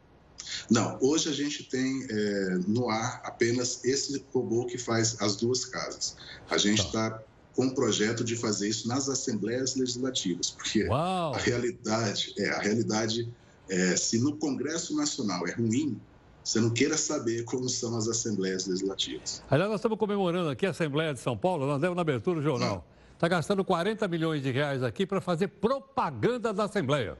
[0.70, 5.64] Não, hoje a gente tem é, no ar apenas esse robô que faz as duas
[5.64, 6.16] casas.
[6.48, 7.22] A gente está tá
[7.54, 11.34] com um projeto de fazer isso nas assembleias legislativas, porque Uau.
[11.34, 13.28] a realidade é a realidade
[13.68, 15.98] é, se no Congresso Nacional é ruim,
[16.46, 19.42] você não queira saber como são as assembleias legislativas.
[19.50, 22.42] Aliás, nós estamos comemorando aqui a Assembleia de São Paulo, nós demos na abertura do
[22.42, 22.87] jornal.
[23.14, 27.18] Está gastando 40 milhões de reais aqui para fazer propaganda da Assembleia.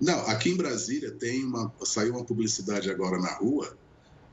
[0.00, 3.76] Não, aqui em Brasília tem uma, saiu uma publicidade agora na rua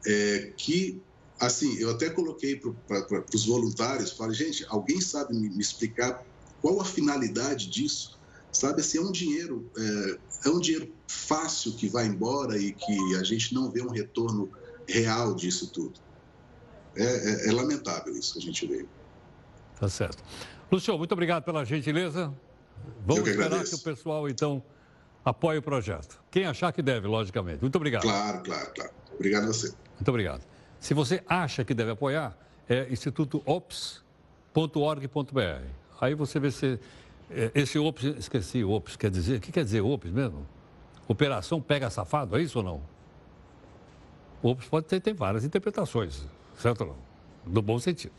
[0.07, 0.99] é, que,
[1.39, 6.25] assim, eu até coloquei para os voluntários, falei, gente, alguém sabe me, me explicar
[6.63, 8.16] qual a finalidade disso?
[8.51, 13.15] Sabe, assim, é um dinheiro, é, é um dinheiro fácil que vai embora e que
[13.15, 14.49] a gente não vê um retorno
[14.87, 15.99] real disso tudo.
[16.95, 18.85] É, é, é lamentável isso que a gente vê.
[19.79, 20.23] Tá certo.
[20.71, 22.33] Lúcio, muito obrigado pela gentileza.
[23.05, 24.63] Vamos que esperar que o pessoal, então,
[25.23, 26.19] apoie o projeto.
[26.31, 27.61] Quem achar que deve, logicamente.
[27.61, 28.01] Muito obrigado.
[28.01, 28.91] Claro, claro, claro.
[29.13, 29.73] Obrigado a você.
[29.95, 30.43] Muito obrigado.
[30.79, 35.63] Se você acha que deve apoiar, é institutoops.org.br.
[35.99, 36.79] Aí você vê se
[37.53, 40.45] esse OPS, esqueci, OPS quer dizer, o que quer dizer OPS mesmo?
[41.07, 42.81] Operação Pega Safado, é isso ou não?
[44.41, 46.23] Ops pode ter, ter várias interpretações,
[46.57, 46.95] certo ou não?
[47.53, 48.13] No bom sentido.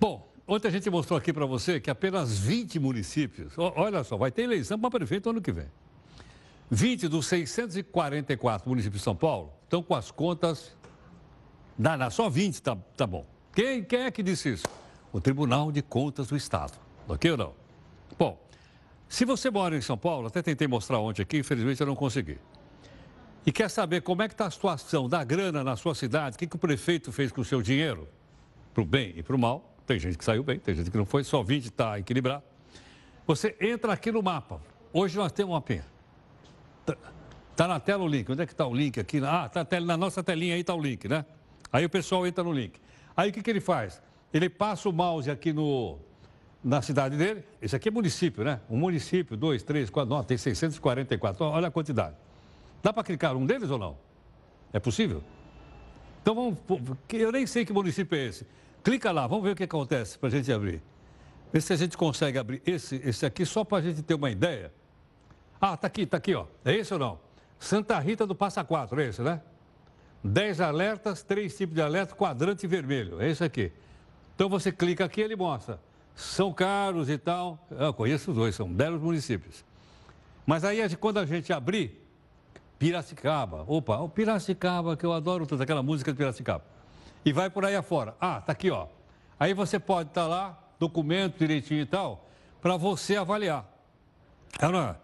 [0.00, 4.30] Bom, ontem a gente mostrou aqui para você que apenas 20 municípios, olha só, vai
[4.30, 5.66] ter eleição para prefeito ano que vem.
[6.70, 10.74] 20 dos 644 municípios de São Paulo estão com as contas.
[11.78, 13.26] Não, só 20 tá, tá bom.
[13.52, 14.66] Quem, quem é que disse isso?
[15.12, 16.72] O Tribunal de Contas do Estado.
[17.06, 17.63] Ok ou não?
[18.18, 18.38] Bom,
[19.08, 22.38] se você mora em São Paulo, até tentei mostrar ontem aqui, infelizmente eu não consegui.
[23.46, 26.38] E quer saber como é que está a situação da grana na sua cidade, o
[26.38, 28.08] que, que o prefeito fez com o seu dinheiro,
[28.72, 29.76] para o bem e para o mal.
[29.86, 32.42] Tem gente que saiu bem, tem gente que não foi, só 20 está equilibrado.
[33.26, 34.60] Você entra aqui no mapa.
[34.92, 35.84] Hoje nós temos uma pena.
[36.80, 36.96] Está
[37.54, 38.30] tá na tela o link.
[38.30, 39.20] Onde é que está o link aqui?
[39.24, 41.24] Ah, tá na nossa telinha aí está o link, né?
[41.72, 42.80] Aí o pessoal entra no link.
[43.16, 44.02] Aí o que, que ele faz?
[44.32, 45.98] Ele passa o mouse aqui no,
[46.64, 47.44] na cidade dele.
[47.60, 48.60] Esse aqui é município, né?
[48.70, 51.44] Um município, dois, três, quatro, não, tem 644.
[51.44, 52.16] Olha a quantidade.
[52.82, 53.98] Dá para clicar um deles ou não?
[54.72, 55.22] É possível?
[56.22, 56.58] Então vamos.
[57.12, 58.46] Eu nem sei que município é esse.
[58.82, 60.82] Clica lá, vamos ver o que acontece para a gente abrir.
[61.52, 64.30] Vê se a gente consegue abrir esse, esse aqui só para a gente ter uma
[64.30, 64.72] ideia.
[65.60, 66.46] Ah, tá aqui, tá aqui, ó.
[66.64, 67.18] É esse ou não?
[67.58, 69.40] Santa Rita do Passa Quatro, é esse, né?
[70.22, 73.20] 10 alertas, três tipos de alerta, quadrante vermelho.
[73.20, 73.70] É esse aqui.
[74.34, 75.78] Então você clica aqui ele mostra.
[76.14, 77.58] São caros e tal.
[77.70, 79.64] Eu conheço os dois, são belos municípios.
[80.46, 82.04] Mas aí, quando a gente abrir,
[82.78, 83.64] Piracicaba.
[83.66, 86.64] Opa, o Piracicaba, que eu adoro toda aquela música de Piracicaba.
[87.24, 88.14] E vai por aí afora.
[88.20, 88.86] Ah, tá aqui, ó.
[89.38, 92.28] Aí você pode estar tá lá, documento direitinho e tal,
[92.60, 93.64] para você avaliar.
[94.60, 94.96] É, é?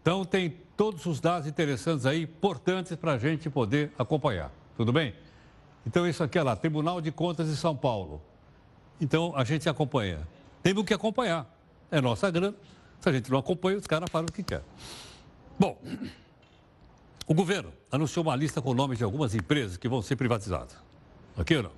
[0.00, 4.50] Então tem todos os dados interessantes aí, importantes para a gente poder acompanhar.
[4.76, 5.14] Tudo bem?
[5.86, 8.22] Então isso aqui é lá, Tribunal de Contas de São Paulo.
[9.00, 10.26] Então a gente acompanha.
[10.64, 11.46] Temos que acompanhar.
[11.90, 12.54] É nossa grana.
[12.98, 14.62] Se a gente não acompanha, os caras falam o que quer.
[15.58, 15.78] Bom,
[17.26, 20.74] o governo anunciou uma lista com nomes de algumas empresas que vão ser privatizadas.
[21.36, 21.72] Ok ou não?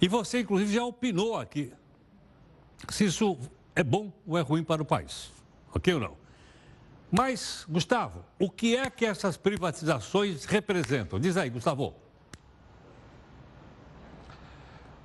[0.00, 1.74] E você, inclusive, já opinou aqui
[2.88, 3.38] se isso
[3.76, 5.30] é bom ou é ruim para o país.
[5.74, 6.16] Ok ou não?
[7.12, 11.20] Mas, Gustavo, o que é que essas privatizações representam?
[11.20, 11.94] Diz aí, Gustavo.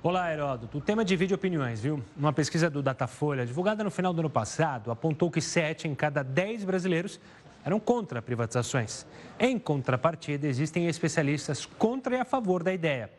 [0.02, 0.78] Olá, Heródoto.
[0.78, 2.02] O tema divide opiniões, viu?
[2.16, 6.22] Uma pesquisa do Datafolha, divulgada no final do ano passado, apontou que 7 em cada
[6.22, 7.20] 10 brasileiros
[7.62, 9.04] eram contra privatizações.
[9.38, 13.10] Em contrapartida, existem especialistas contra e a favor da ideia.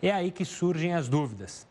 [0.00, 1.66] É aí que surgem as dúvidas.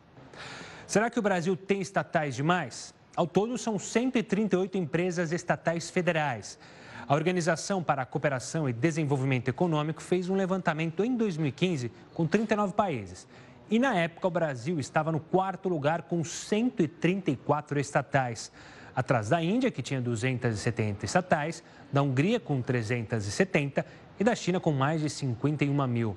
[0.86, 2.94] Será que o Brasil tem estatais demais?
[3.16, 6.60] Ao todo, são 138 empresas estatais federais.
[7.08, 12.74] A Organização para a Cooperação e Desenvolvimento Econômico fez um levantamento em 2015 com 39
[12.74, 13.28] países.
[13.70, 18.52] E na época, o Brasil estava no quarto lugar com 134 estatais,
[18.96, 23.86] atrás da Índia, que tinha 270 estatais, da Hungria com 370
[24.20, 26.16] e da China com mais de 51 mil.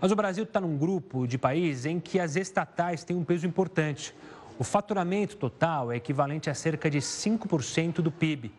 [0.00, 3.46] Mas o Brasil está num grupo de países em que as estatais têm um peso
[3.46, 4.14] importante.
[4.58, 8.52] O faturamento total é equivalente a cerca de 5% do PIB.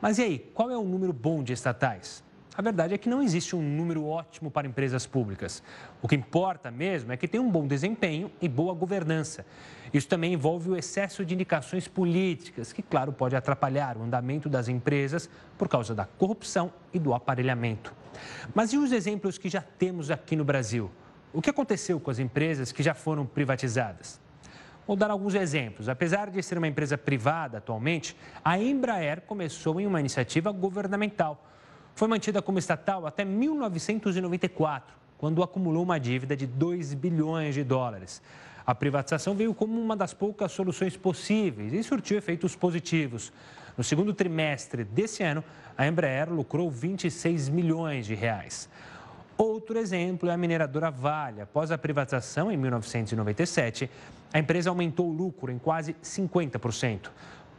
[0.00, 2.24] Mas e aí, qual é o número bom de estatais?
[2.54, 5.62] A verdade é que não existe um número ótimo para empresas públicas.
[6.02, 9.46] O que importa mesmo é que tem um bom desempenho e boa governança.
[9.90, 14.68] Isso também envolve o excesso de indicações políticas, que, claro, pode atrapalhar o andamento das
[14.68, 17.94] empresas por causa da corrupção e do aparelhamento.
[18.54, 20.90] Mas e os exemplos que já temos aqui no Brasil?
[21.32, 24.20] O que aconteceu com as empresas que já foram privatizadas?
[24.86, 25.88] Vou dar alguns exemplos.
[25.88, 31.48] Apesar de ser uma empresa privada atualmente, a Embraer começou em uma iniciativa governamental
[31.94, 38.22] foi mantida como estatal até 1994, quando acumulou uma dívida de 2 bilhões de dólares.
[38.66, 43.32] A privatização veio como uma das poucas soluções possíveis e surtiu efeitos positivos.
[43.76, 45.42] No segundo trimestre desse ano,
[45.76, 48.68] a Embraer lucrou 26 milhões de reais.
[49.36, 51.40] Outro exemplo é a mineradora Vale.
[51.40, 53.90] Após a privatização em 1997,
[54.32, 57.10] a empresa aumentou o lucro em quase 50%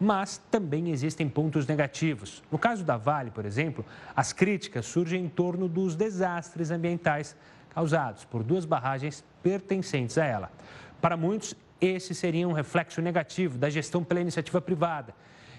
[0.03, 2.43] mas também existem pontos negativos.
[2.51, 7.37] No caso da Vale, por exemplo, as críticas surgem em torno dos desastres ambientais
[7.69, 10.51] causados por duas barragens pertencentes a ela.
[10.99, 15.15] Para muitos, esse seria um reflexo negativo da gestão pela iniciativa privada.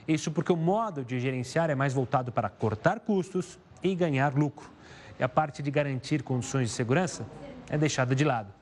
[0.06, 4.70] Isso porque o modo de gerenciar é mais voltado para cortar custos e ganhar lucro.
[5.18, 7.24] E a parte de garantir condições de segurança
[7.70, 8.52] é deixada de lado.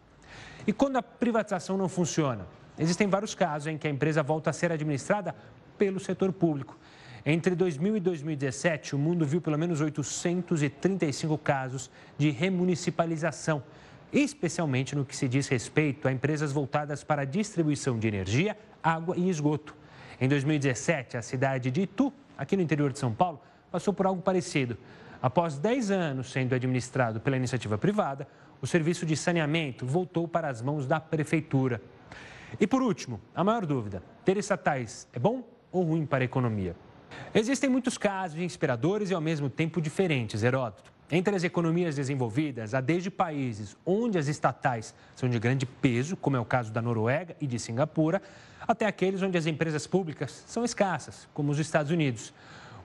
[0.64, 2.46] E quando a privatização não funciona?
[2.78, 5.34] Existem vários casos em que a empresa volta a ser administrada
[5.78, 6.78] pelo setor público.
[7.24, 13.62] Entre 2000 e 2017, o mundo viu pelo menos 835 casos de remunicipalização,
[14.12, 19.16] especialmente no que se diz respeito a empresas voltadas para a distribuição de energia, água
[19.16, 19.76] e esgoto.
[20.20, 24.20] Em 2017, a cidade de Itu, aqui no interior de São Paulo, passou por algo
[24.20, 24.76] parecido.
[25.22, 28.26] Após 10 anos sendo administrado pela iniciativa privada,
[28.60, 31.80] o serviço de saneamento voltou para as mãos da prefeitura.
[32.58, 36.76] E por último, a maior dúvida: ter estatais é bom ou ruim para a economia?
[37.34, 40.92] Existem muitos casos inspiradores e ao mesmo tempo diferentes, Heródoto.
[41.10, 46.36] Entre as economias desenvolvidas, há desde países onde as estatais são de grande peso, como
[46.36, 48.22] é o caso da Noruega e de Singapura,
[48.66, 52.32] até aqueles onde as empresas públicas são escassas, como os Estados Unidos.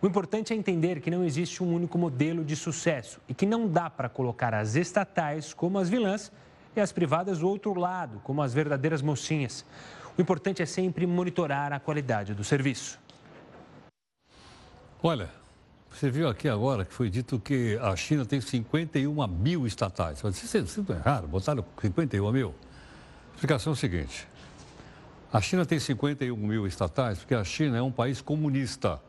[0.02, 3.68] O importante é entender que não existe um único modelo de sucesso e que não
[3.68, 6.32] dá para colocar as estatais como as vilãs
[6.76, 9.66] e as privadas do outro lado, como as verdadeiras mocinhas.
[10.18, 12.98] O importante é sempre monitorar a qualidade do serviço.
[15.04, 15.30] Olha,
[15.92, 20.24] você viu aqui agora que foi dito que a China tem 51 mil estatais.
[20.24, 22.50] Isso é errado, botaram 51 mil.
[22.50, 24.28] A explicação é o seguinte:
[25.32, 29.00] a China tem 51 mil estatais porque a China é um país comunista.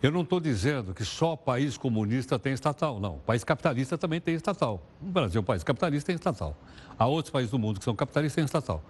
[0.00, 3.18] Eu não estou dizendo que só país comunista tem estatal, não.
[3.18, 4.80] País capitalista também tem estatal.
[5.02, 6.56] O Brasil é um país capitalista tem estatal.
[6.96, 8.82] Há outros países do mundo que são capitalistas têm estatal.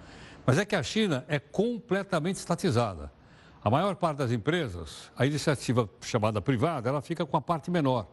[0.46, 3.12] Mas é que a China é completamente estatizada.
[3.62, 8.06] A maior parte das empresas, a iniciativa chamada privada, ela fica com a parte menor.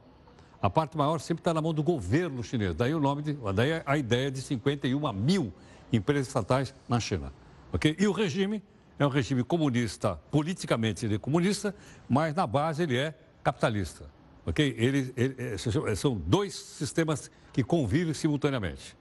[0.62, 2.76] A parte maior sempre está na mão do governo chinês.
[2.76, 5.54] Daí o nome, de, daí a ideia de 51 mil
[5.92, 7.32] empresas estatais na China.
[7.72, 7.96] Okay?
[7.98, 8.62] E o regime
[9.00, 11.74] é um regime comunista, politicamente ele é comunista,
[12.10, 13.14] mas na base ele é
[13.44, 14.06] capitalista.
[14.46, 14.76] Ok?
[14.78, 18.98] Ele, ele, é, são dois sistemas que convivem simultaneamente.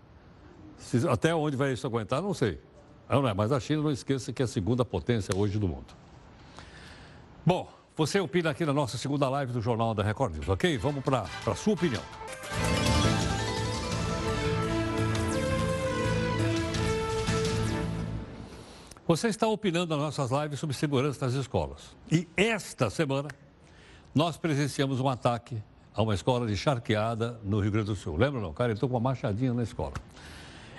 [1.10, 2.60] Até onde vai isso aguentar, não sei.
[3.08, 5.94] Não é, mas a China, não esqueça que é a segunda potência hoje do mundo.
[7.44, 10.76] Bom, você opina aqui na nossa segunda live do Jornal da Record News, ok?
[10.76, 12.02] Vamos para a sua opinião.
[19.06, 21.96] Você está opinando nas nossas lives sobre segurança nas escolas.
[22.10, 23.28] E esta semana,
[24.12, 25.62] nós presenciamos um ataque
[25.94, 28.16] a uma escola de charqueada no Rio Grande do Sul.
[28.16, 28.52] Lembra não?
[28.52, 29.94] Cara, ele com uma machadinha na escola.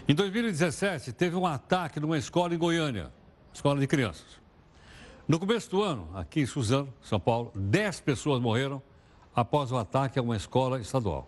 [0.10, 3.12] Em 2017, teve um ataque numa escola em Goiânia,
[3.54, 4.40] escola de crianças.
[5.28, 8.82] No começo do ano, aqui em Suzano, São Paulo, 10 pessoas morreram
[9.36, 11.28] após o ataque a uma escola estadual.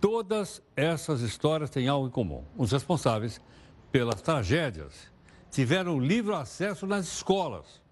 [0.00, 2.44] Todas essas histórias têm algo em comum.
[2.56, 3.40] Os responsáveis
[3.90, 5.10] pelas tragédias
[5.50, 7.82] tiveram livre acesso nas escolas.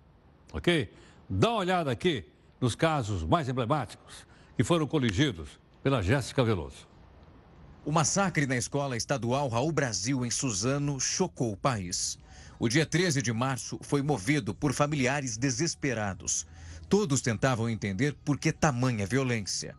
[0.53, 0.89] Ok?
[1.29, 2.25] Dá uma olhada aqui
[2.61, 4.25] nos casos mais emblemáticos
[4.57, 6.87] que foram coligidos pela Jéssica Veloso.
[7.87, 12.19] O massacre na escola estadual Raul Brasil, em Suzano, chocou o país.
[12.59, 16.49] O dia 13 de março foi movido por familiares desesperados.
[16.89, 19.77] Todos tentavam entender por que tamanha violência.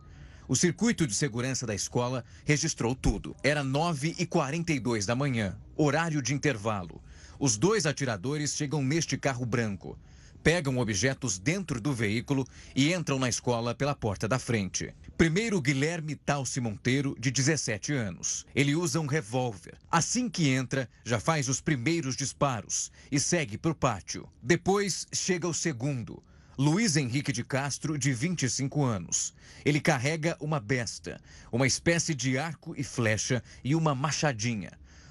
[0.48, 3.36] O circuito de segurança da escola registrou tudo.
[3.42, 7.02] Era 9h42 da manhã, horário de intervalo.
[7.38, 9.98] Os dois atiradores chegam neste carro branco
[10.42, 14.94] pegam objetos dentro do veículo e entram na escola pela porta da frente.
[15.18, 18.46] Primeiro, Guilherme Talci Monteiro, de 17 anos.
[18.54, 19.76] Ele usa um revólver.
[19.90, 24.28] Assim que entra, já faz os primeiros disparos e segue para o pátio.
[24.40, 26.22] Depois, chega o segundo.
[26.56, 29.34] Luiz Henrique de Castro, de 25 anos.
[29.64, 34.70] Ele carrega uma besta, uma espécie de arco e flecha e uma machadinha.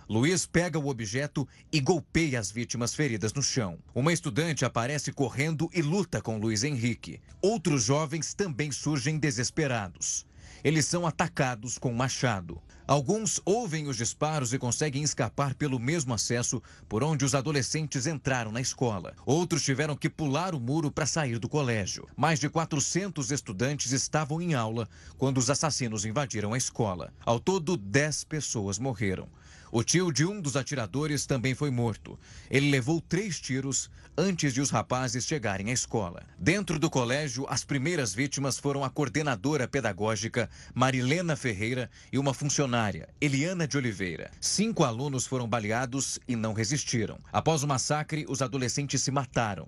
[0.09, 3.77] Luiz pega o objeto e golpeia as vítimas feridas no chão.
[3.93, 7.19] Uma estudante aparece correndo e luta com Luiz Henrique.
[7.41, 10.25] Outros jovens também surgem desesperados.
[10.63, 12.61] Eles são atacados com machado.
[12.87, 18.49] Alguns ouvem os disparos e conseguem escapar pelo mesmo acesso por onde os adolescentes entraram
[18.49, 19.13] na escola.
[19.25, 22.07] Outros tiveram que pular o muro para sair do colégio.
[22.15, 24.87] Mais de 400 estudantes estavam em aula
[25.17, 27.13] quando os assassinos invadiram a escola.
[27.25, 29.27] Ao todo, 10 pessoas morreram.
[29.71, 32.17] O tio de um dos atiradores também foi morto.
[32.49, 36.23] Ele levou três tiros antes de os rapazes chegarem à escola.
[36.39, 43.09] Dentro do colégio, as primeiras vítimas foram a coordenadora pedagógica Marilena Ferreira e uma funcionária,
[43.21, 44.31] Eliana de Oliveira.
[44.41, 47.19] Cinco alunos foram baleados e não resistiram.
[47.31, 49.67] Após o massacre, os adolescentes se mataram.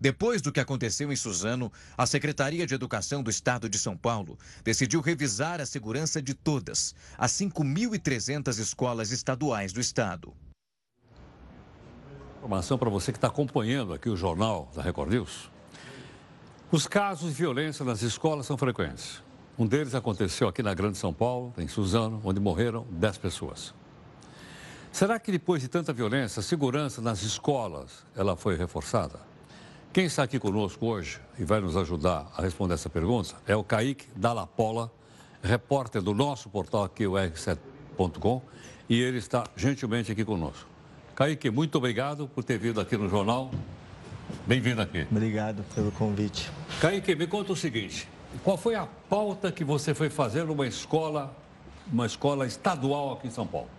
[0.00, 4.38] Depois do que aconteceu em Suzano, a Secretaria de Educação do Estado de São Paulo
[4.62, 10.32] decidiu revisar a segurança de todas as 5.300 escolas estaduais do estado.
[12.38, 15.50] Informação para você que está acompanhando aqui o jornal da Record News.
[16.70, 19.22] Os casos de violência nas escolas são frequentes.
[19.58, 23.74] Um deles aconteceu aqui na Grande São Paulo, em Suzano, onde morreram 10 pessoas.
[24.92, 29.27] Será que depois de tanta violência, a segurança nas escolas ela foi reforçada?
[29.90, 33.64] Quem está aqui conosco hoje e vai nos ajudar a responder essa pergunta é o
[33.64, 34.92] Kaique Dallapola,
[35.42, 38.42] repórter do nosso portal aqui, o R7.com,
[38.86, 40.68] e ele está gentilmente aqui conosco.
[41.16, 43.50] Kaique, muito obrigado por ter vindo aqui no jornal.
[44.46, 45.06] Bem-vindo aqui.
[45.10, 46.50] Obrigado pelo convite.
[46.82, 48.06] Kaique, me conta o seguinte:
[48.44, 51.34] qual foi a pauta que você foi fazer numa escola,
[51.90, 53.70] uma escola estadual aqui em São Paulo?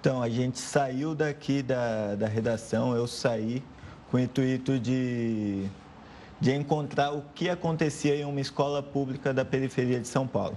[0.00, 3.62] Então, a gente saiu daqui da, da redação, eu saí
[4.14, 5.66] com o intuito de,
[6.40, 10.56] de encontrar o que acontecia em uma escola pública da periferia de São Paulo.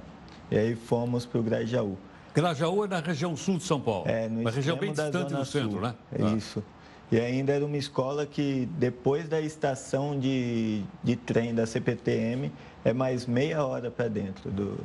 [0.51, 1.97] E aí fomos para o Grajaú.
[2.35, 4.07] Grajaú é na região sul de São Paulo.
[4.07, 5.61] É, no uma região bem distante do sul.
[5.61, 5.95] centro, né?
[6.11, 6.35] É ah.
[6.35, 6.63] isso.
[7.11, 12.51] E ainda era uma escola que, depois da estação de, de trem da CPTM,
[12.85, 14.77] é mais meia hora para dentro do,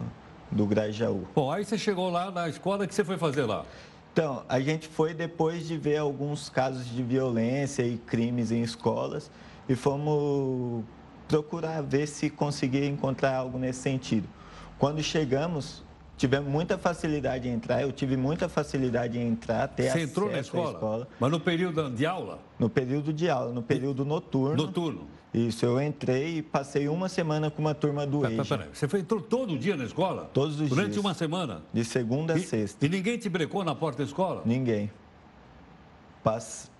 [0.50, 1.24] do Grajaú.
[1.34, 3.66] Bom, aí você chegou lá na escola, o que você foi fazer lá?
[4.12, 9.30] Então, a gente foi depois de ver alguns casos de violência e crimes em escolas
[9.66, 10.84] e fomos
[11.26, 14.28] procurar ver se conseguia encontrar algo nesse sentido.
[14.78, 15.82] Quando chegamos,
[16.22, 20.38] tivemos muita facilidade em entrar, eu tive muita facilidade em entrar, ter Você entrou na
[20.38, 20.72] escola?
[20.72, 21.08] escola?
[21.18, 22.38] Mas no período de aula?
[22.60, 24.54] No período de aula, no período noturno.
[24.54, 25.08] Noturno.
[25.34, 28.44] Isso, eu entrei e passei uma semana com uma turma do EJA.
[28.44, 30.30] Peraí, você foi, entrou todo dia na escola?
[30.32, 30.94] Todos os Durante dias.
[30.94, 31.62] Durante uma semana?
[31.72, 32.86] De segunda a e, sexta.
[32.86, 34.42] E ninguém te brecou na porta da escola?
[34.44, 34.92] Ninguém.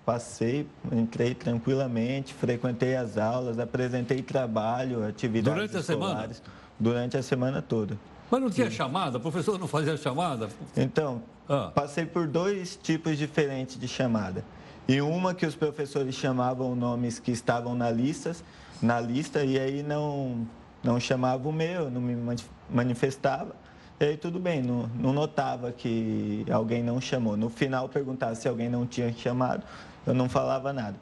[0.05, 6.53] Passei, entrei tranquilamente, frequentei as aulas, apresentei trabalho, atividades Durante a escolares, semana?
[6.79, 7.97] Durante a semana toda.
[8.29, 9.17] Mas não tinha chamada?
[9.17, 10.49] O professor não fazia chamada?
[10.75, 11.71] Então, ah.
[11.73, 14.43] passei por dois tipos diferentes de chamada.
[14.87, 18.35] E uma que os professores chamavam nomes que estavam na lista,
[18.81, 20.45] na lista e aí não,
[20.83, 22.35] não chamava o meu, não me
[22.69, 23.55] manifestava.
[23.99, 27.37] E aí tudo bem, não, não notava que alguém não chamou.
[27.37, 29.63] No final perguntava se alguém não tinha chamado,
[30.05, 30.97] eu não falava nada.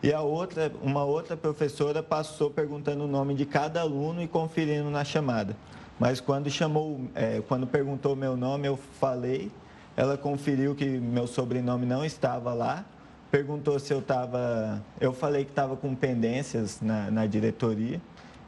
[0.00, 4.90] E a outra, uma outra professora passou perguntando o nome de cada aluno e conferindo
[4.90, 5.56] na chamada.
[5.98, 9.50] Mas quando chamou, é, quando perguntou meu nome, eu falei.
[9.96, 12.84] Ela conferiu que meu sobrenome não estava lá.
[13.30, 14.82] Perguntou se eu estava.
[15.00, 18.00] Eu falei que estava com pendências na, na diretoria.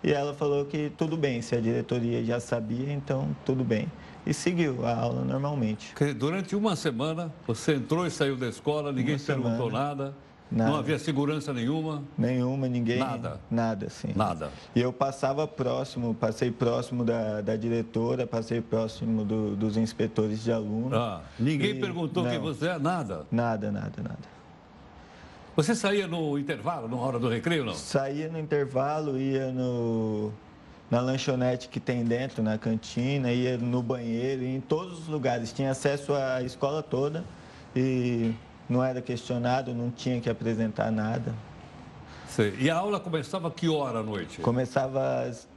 [0.02, 3.90] E ela falou que tudo bem, se a diretoria já sabia, então tudo bem.
[4.24, 5.94] E seguiu a aula normalmente.
[6.16, 9.78] Durante uma semana, você entrou e saiu da escola, ninguém uma perguntou semana.
[9.78, 10.14] nada.
[10.50, 10.70] Nada.
[10.70, 12.02] Não havia segurança nenhuma?
[12.16, 12.98] Nenhuma, ninguém.
[12.98, 13.40] Nada?
[13.50, 14.12] Nada, sim.
[14.14, 14.50] Nada.
[14.74, 20.52] E eu passava próximo, passei próximo da, da diretora, passei próximo do, dos inspetores de
[20.52, 20.96] aluno.
[20.96, 22.78] Ah, ninguém e, perguntou não, quem você é?
[22.78, 23.26] Nada?
[23.30, 24.36] Nada, nada, nada.
[25.56, 27.74] Você saía no intervalo, na hora do recreio, não?
[27.74, 30.30] Saía no intervalo, ia no,
[30.90, 35.52] na lanchonete que tem dentro, na cantina, ia no banheiro, ia em todos os lugares.
[35.52, 37.24] Tinha acesso à escola toda
[37.74, 38.32] e
[38.68, 41.34] não era questionado, não tinha que apresentar nada.
[42.58, 44.42] E a aula começava que hora à noite?
[44.42, 45.48] Começava às,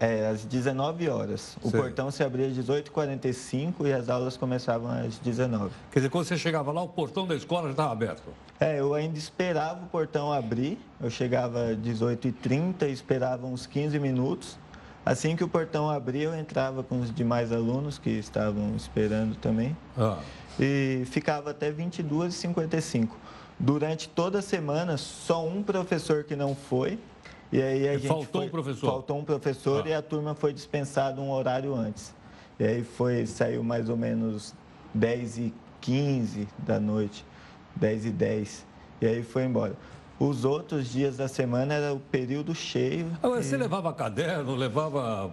[0.00, 1.56] é, às 19 horas.
[1.62, 6.24] O portão se abria às 18h45 e as aulas começavam às 19 Quer dizer, quando
[6.24, 8.22] você chegava lá, o portão da escola já estava aberto?
[8.58, 10.78] É, eu ainda esperava o portão abrir.
[10.98, 14.58] Eu chegava às 18h30, esperava uns 15 minutos.
[15.04, 19.76] Assim que o portão abria, eu entrava com os demais alunos que estavam esperando também.
[19.98, 20.18] Ah
[20.58, 23.08] e ficava até 22h55.
[23.58, 26.98] Durante toda a semana, só um professor que não foi.
[27.52, 28.90] E aí a e gente faltou foi, um professor?
[28.90, 29.90] Faltou um professor ah.
[29.90, 32.14] e a turma foi dispensada um horário antes.
[32.58, 34.54] E aí foi, saiu mais ou menos
[34.92, 37.24] 10 e 15 da noite,
[37.76, 38.66] 10 e 10.
[39.00, 39.76] E aí foi embora.
[40.18, 43.10] Os outros dias da semana era o período cheio.
[43.22, 43.44] Agora, e...
[43.44, 45.32] Você levava caderno, levava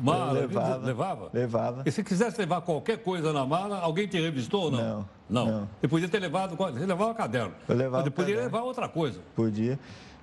[0.00, 1.30] Mala, levava, levava?
[1.32, 1.82] Levava.
[1.86, 4.78] E se quisesse levar qualquer coisa na mala, alguém te revistou ou não?
[4.78, 5.08] Não.
[5.28, 5.46] Não.
[5.46, 5.68] não.
[5.80, 7.52] Você podia ter levado, você levava caderno.
[7.68, 9.20] Eu levava Mas podia levar outra coisa.
[9.34, 9.78] Podia.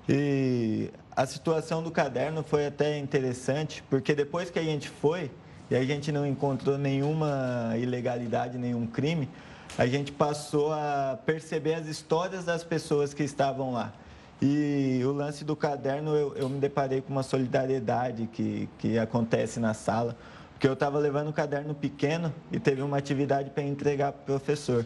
[0.07, 5.29] E a situação do caderno foi até interessante, porque depois que a gente foi
[5.69, 9.29] e a gente não encontrou nenhuma ilegalidade, nenhum crime,
[9.77, 13.93] a gente passou a perceber as histórias das pessoas que estavam lá.
[14.41, 19.59] E o lance do caderno, eu, eu me deparei com uma solidariedade que, que acontece
[19.59, 20.15] na sala,
[20.53, 24.25] porque eu estava levando um caderno pequeno e teve uma atividade para entregar para o
[24.25, 24.85] professor.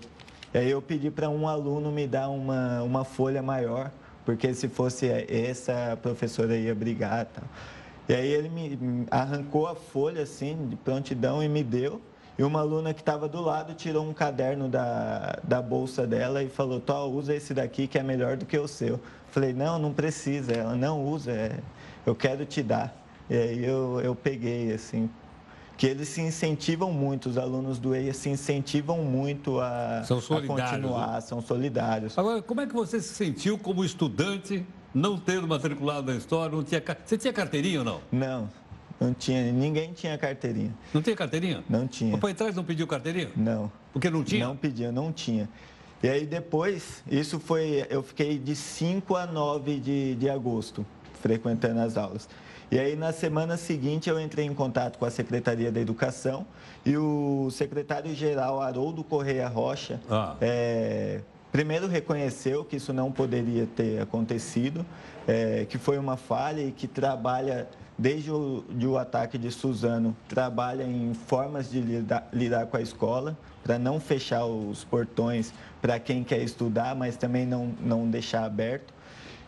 [0.53, 3.91] E aí eu pedi para um aluno me dar uma, uma folha maior,
[4.25, 7.25] porque se fosse essa, a professora ia brigar.
[7.25, 7.43] Tal.
[8.09, 12.01] E aí ele me arrancou a folha assim, de prontidão, e me deu.
[12.37, 16.49] E uma aluna que estava do lado tirou um caderno da, da bolsa dela e
[16.49, 18.99] falou: Tó, usa esse daqui que é melhor do que o seu.
[19.33, 20.51] Falei: Não, não precisa.
[20.51, 21.59] Ela: Não, usa, é,
[22.05, 22.95] eu quero te dar.
[23.27, 25.09] E aí eu, eu peguei, assim.
[25.75, 31.13] Que eles se incentivam muito, os alunos do EIA se incentivam muito a, a continuar,
[31.13, 31.21] né?
[31.21, 32.15] são solidários.
[32.15, 34.63] Agora, como é que você se sentiu como estudante,
[34.93, 36.55] não tendo matriculado na história?
[36.55, 38.01] Não tinha, você tinha carteirinha ou não?
[38.11, 38.49] Não,
[39.01, 40.71] não tinha, ninguém tinha carteirinha.
[40.93, 41.63] Não tinha carteirinha?
[41.67, 42.15] Não tinha.
[42.15, 43.31] O pai atrás não pediu carteirinha?
[43.35, 43.71] Não.
[43.91, 44.45] Porque não tinha?
[44.45, 45.49] Não pedia, não tinha.
[46.03, 50.85] E aí depois, isso foi, eu fiquei de 5 a 9 de, de agosto.
[51.21, 52.27] frequentando as aulas.
[52.69, 56.45] E aí, na semana seguinte, eu entrei em contato com a Secretaria da Educação
[56.85, 60.35] e o secretário-geral Haroldo Correia Rocha ah.
[60.41, 64.85] é, primeiro reconheceu que isso não poderia ter acontecido,
[65.27, 70.15] é, que foi uma falha e que trabalha desde o, de o ataque de Suzano,
[70.27, 75.99] trabalha em formas de lidar, lidar com a escola, para não fechar os portões para
[75.99, 78.93] quem quer estudar, mas também não, não deixar aberto.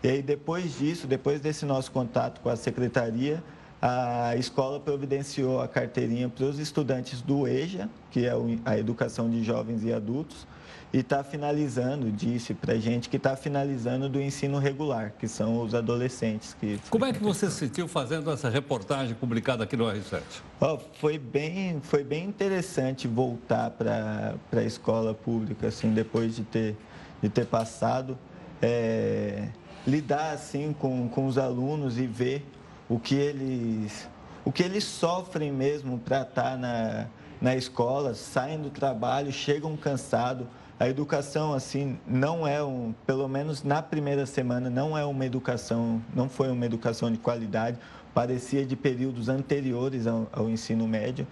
[0.03, 3.43] E aí, depois disso, depois desse nosso contato com a secretaria,
[3.81, 8.31] a escola providenciou a carteirinha para os estudantes do EJA, que é
[8.63, 10.47] a Educação de Jovens e Adultos,
[10.93, 15.61] e está finalizando, disse para a gente que está finalizando do ensino regular, que são
[15.61, 16.55] os adolescentes.
[16.59, 16.79] que.
[16.89, 20.21] Como é que você se sentiu fazendo essa reportagem publicada aqui no R7?
[20.61, 26.77] Oh, foi, bem, foi bem interessante voltar para a escola pública, assim, depois de ter,
[27.21, 28.17] de ter passado.
[28.61, 29.49] É,
[29.85, 32.45] lidar assim com, com os alunos e ver
[32.89, 34.07] o que eles,
[34.43, 37.07] o que eles sofrem mesmo para estar tá na,
[37.41, 40.47] na escola, saem do trabalho, chegam cansados
[40.79, 46.01] a educação, assim, não é um, pelo menos na primeira semana, não é uma educação,
[46.13, 47.77] não foi uma educação de qualidade,
[48.13, 51.25] parecia de períodos anteriores ao, ao ensino médio.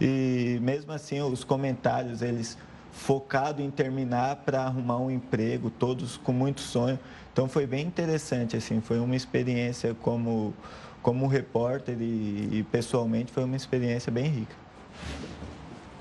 [0.00, 2.58] E mesmo assim, os comentários, eles
[2.92, 6.98] focado em terminar para arrumar um emprego, todos com muito sonho.
[7.32, 10.52] Então foi bem interessante, assim, foi uma experiência como,
[11.00, 14.56] como repórter e, e pessoalmente foi uma experiência bem rica.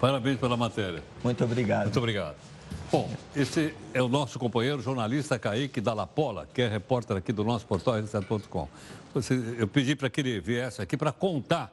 [0.01, 1.03] Parabéns pela matéria.
[1.23, 1.83] Muito obrigado.
[1.83, 2.46] Muito obrigado.
[2.89, 7.65] Bom, esse é o nosso companheiro jornalista Kaique Dallapola, que é repórter aqui do nosso
[7.65, 8.69] portal r7.com.
[9.57, 11.69] Eu pedi para que ele viesse aqui para contar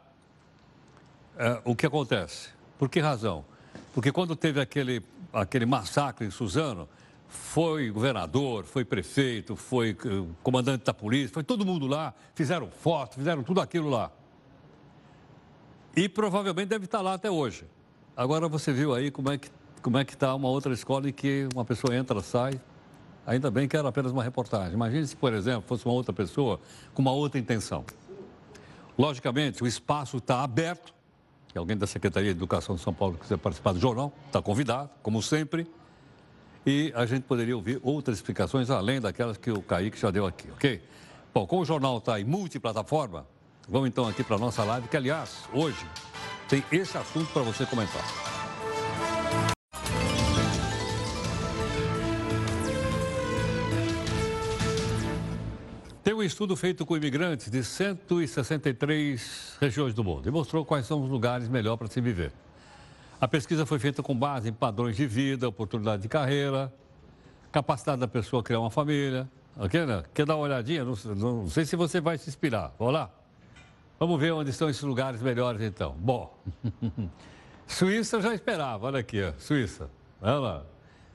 [1.39, 2.49] é, o que acontece.
[2.77, 3.45] Por que razão?
[3.93, 6.89] Porque quando teve aquele, aquele massacre em Suzano,
[7.29, 13.15] foi governador, foi prefeito, foi uh, comandante da polícia, foi todo mundo lá, fizeram foto,
[13.15, 14.11] fizeram tudo aquilo lá.
[15.95, 17.65] E provavelmente deve estar lá até hoje.
[18.17, 19.49] Agora você viu aí como é que
[19.85, 22.59] como é que está uma outra escola em que uma pessoa entra, sai.
[23.27, 24.73] Ainda bem que era apenas uma reportagem.
[24.73, 26.59] Imagine se, por exemplo, fosse uma outra pessoa
[26.95, 27.85] com uma outra intenção.
[28.99, 30.95] Logicamente, o espaço está aberto.
[31.53, 34.89] Se alguém da Secretaria de Educação de São Paulo quiser participar do jornal, está convidado,
[35.03, 35.67] como sempre.
[36.65, 40.51] E a gente poderia ouvir outras explicações além daquelas que o Kaique já deu aqui,
[40.51, 40.83] ok?
[41.35, 43.27] Bom, como o jornal está em multiplataforma,
[43.69, 45.87] vamos então aqui para a nossa live, que aliás, hoje
[46.49, 48.34] tem esse assunto para você comentar.
[56.25, 61.49] Estudo feito com imigrantes de 163 regiões do mundo e mostrou quais são os lugares
[61.49, 62.33] melhor para se viver.
[63.21, 66.73] A pesquisa foi feita com base em padrões de vida, oportunidade de carreira,
[67.53, 69.29] capacidade da pessoa criar uma família.
[69.57, 70.03] Ok, né?
[70.13, 70.85] Quer dar uma olhadinha?
[70.85, 72.75] Não, não sei se você vai se inspirar.
[72.79, 73.11] Vamos lá?
[73.99, 75.95] Vamos ver onde estão esses lugares melhores então.
[75.99, 76.37] Bom,
[77.67, 79.89] Suíça já esperava, olha aqui, ó, Suíça.
[80.21, 80.63] Olha lá.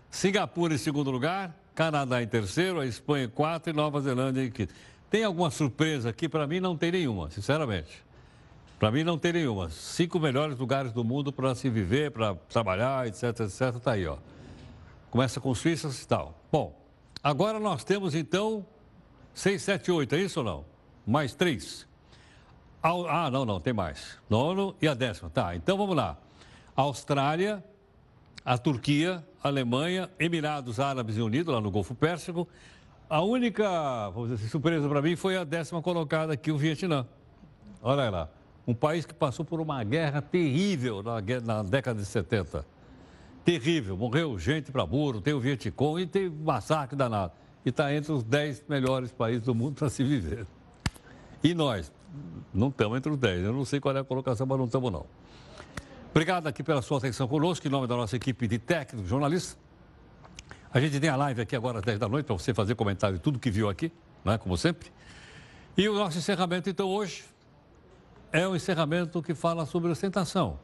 [0.09, 4.49] Singapura em segundo lugar, Canadá em terceiro, a Espanha em quarto e Nova Zelândia em
[4.49, 4.73] quinto.
[5.09, 6.29] Tem alguma surpresa aqui?
[6.29, 8.03] Para mim não tem nenhuma, sinceramente.
[8.77, 9.69] Para mim não tem nenhuma.
[9.69, 13.75] Cinco melhores lugares do mundo para se viver, para trabalhar, etc, etc.
[13.75, 14.17] Está aí, ó.
[15.09, 16.39] Começa com Suíça e tal.
[16.51, 16.79] Bom,
[17.23, 18.65] agora nós temos então
[19.33, 20.65] seis, sete, oito, é isso ou não?
[21.05, 21.87] Mais três.
[22.81, 24.17] Ah, não, não, tem mais.
[24.29, 25.29] Nono e a décima.
[25.29, 26.17] Tá, então vamos lá.
[26.75, 27.63] Austrália,
[28.45, 32.47] a Turquia, a Alemanha, Emirados Árabes Unidos, lá no Golfo Pérsico.
[33.09, 37.07] A única vamos dizer assim, surpresa para mim foi a décima colocada aqui, o Vietnã.
[37.81, 38.29] Olha lá,
[38.67, 42.63] um país que passou por uma guerra terrível na, na década de 70.
[43.43, 47.33] Terrível, morreu gente para burro, tem o Vietcong e tem massacre danado.
[47.65, 50.45] E está entre os 10 melhores países do mundo para se viver.
[51.43, 51.91] E nós,
[52.53, 53.45] não estamos entre os 10.
[53.45, 55.07] Eu não sei qual é a colocação, mas não estamos não.
[56.11, 59.57] Obrigado aqui pela sua atenção conosco, em nome da nossa equipe de técnicos, jornalistas.
[60.71, 63.17] A gente tem a live aqui agora às 10 da noite para você fazer comentário
[63.17, 63.91] de tudo que viu aqui,
[64.23, 64.91] né, como sempre.
[65.75, 67.23] E o nosso encerramento, então, hoje
[68.31, 70.59] é um encerramento que fala sobre ostentação,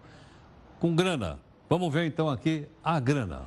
[0.80, 1.40] com grana.
[1.68, 3.44] Vamos ver, então, aqui a grana.